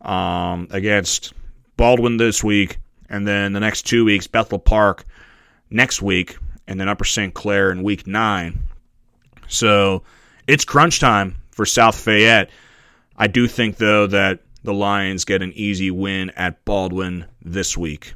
um, 0.00 0.68
against 0.70 1.34
Baldwin 1.76 2.16
this 2.16 2.42
week, 2.42 2.78
and 3.10 3.28
then 3.28 3.52
the 3.52 3.60
next 3.60 3.82
two 3.82 4.06
weeks, 4.06 4.26
Bethel 4.26 4.58
Park 4.58 5.04
next 5.68 6.00
week, 6.00 6.38
and 6.66 6.80
then 6.80 6.88
Upper 6.88 7.04
St. 7.04 7.34
Clair 7.34 7.70
in 7.70 7.82
week 7.82 8.06
nine. 8.06 8.66
So 9.48 10.02
it's 10.46 10.64
crunch 10.64 11.00
time 11.00 11.36
for 11.50 11.66
South 11.66 11.98
Fayette. 11.98 12.50
I 13.16 13.26
do 13.26 13.46
think, 13.46 13.76
though, 13.76 14.06
that 14.08 14.40
the 14.62 14.74
Lions 14.74 15.24
get 15.24 15.42
an 15.42 15.52
easy 15.54 15.90
win 15.90 16.30
at 16.30 16.64
Baldwin 16.64 17.26
this 17.42 17.76
week. 17.76 18.14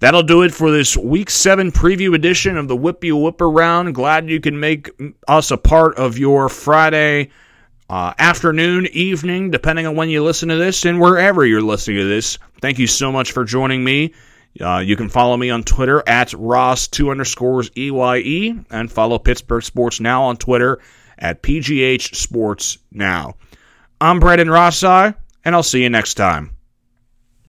That'll 0.00 0.24
do 0.24 0.42
it 0.42 0.52
for 0.52 0.72
this 0.72 0.96
week 0.96 1.30
seven 1.30 1.70
preview 1.70 2.14
edition 2.14 2.56
of 2.56 2.66
the 2.66 2.76
Whippy 2.76 3.12
Whipper 3.12 3.48
Round. 3.48 3.94
Glad 3.94 4.28
you 4.28 4.40
can 4.40 4.58
make 4.58 4.90
us 5.28 5.52
a 5.52 5.56
part 5.56 5.96
of 5.96 6.18
your 6.18 6.48
Friday 6.48 7.30
uh, 7.88 8.12
afternoon, 8.18 8.88
evening, 8.92 9.52
depending 9.52 9.86
on 9.86 9.94
when 9.94 10.08
you 10.08 10.24
listen 10.24 10.48
to 10.48 10.56
this 10.56 10.84
and 10.84 11.00
wherever 11.00 11.46
you're 11.46 11.62
listening 11.62 11.98
to 11.98 12.08
this. 12.08 12.38
Thank 12.60 12.80
you 12.80 12.88
so 12.88 13.12
much 13.12 13.30
for 13.30 13.44
joining 13.44 13.84
me. 13.84 14.12
Uh, 14.60 14.78
you 14.78 14.96
can 14.96 15.08
follow 15.08 15.36
me 15.36 15.50
on 15.50 15.62
Twitter 15.62 16.02
at 16.06 16.28
Ross2 16.28 17.10
underscores 17.10 17.70
EYE 17.76 18.64
and 18.70 18.92
follow 18.92 19.18
Pittsburgh 19.18 19.62
Sports 19.62 20.00
Now 20.00 20.24
on 20.24 20.36
Twitter 20.36 20.78
at 21.18 21.42
PGH 21.42 22.14
Sports 22.14 22.78
Now. 22.90 23.36
I'm 24.00 24.20
Brandon 24.20 24.50
Rossi, 24.50 25.14
and 25.44 25.54
I'll 25.54 25.62
see 25.62 25.82
you 25.82 25.90
next 25.90 26.14
time. 26.14 26.56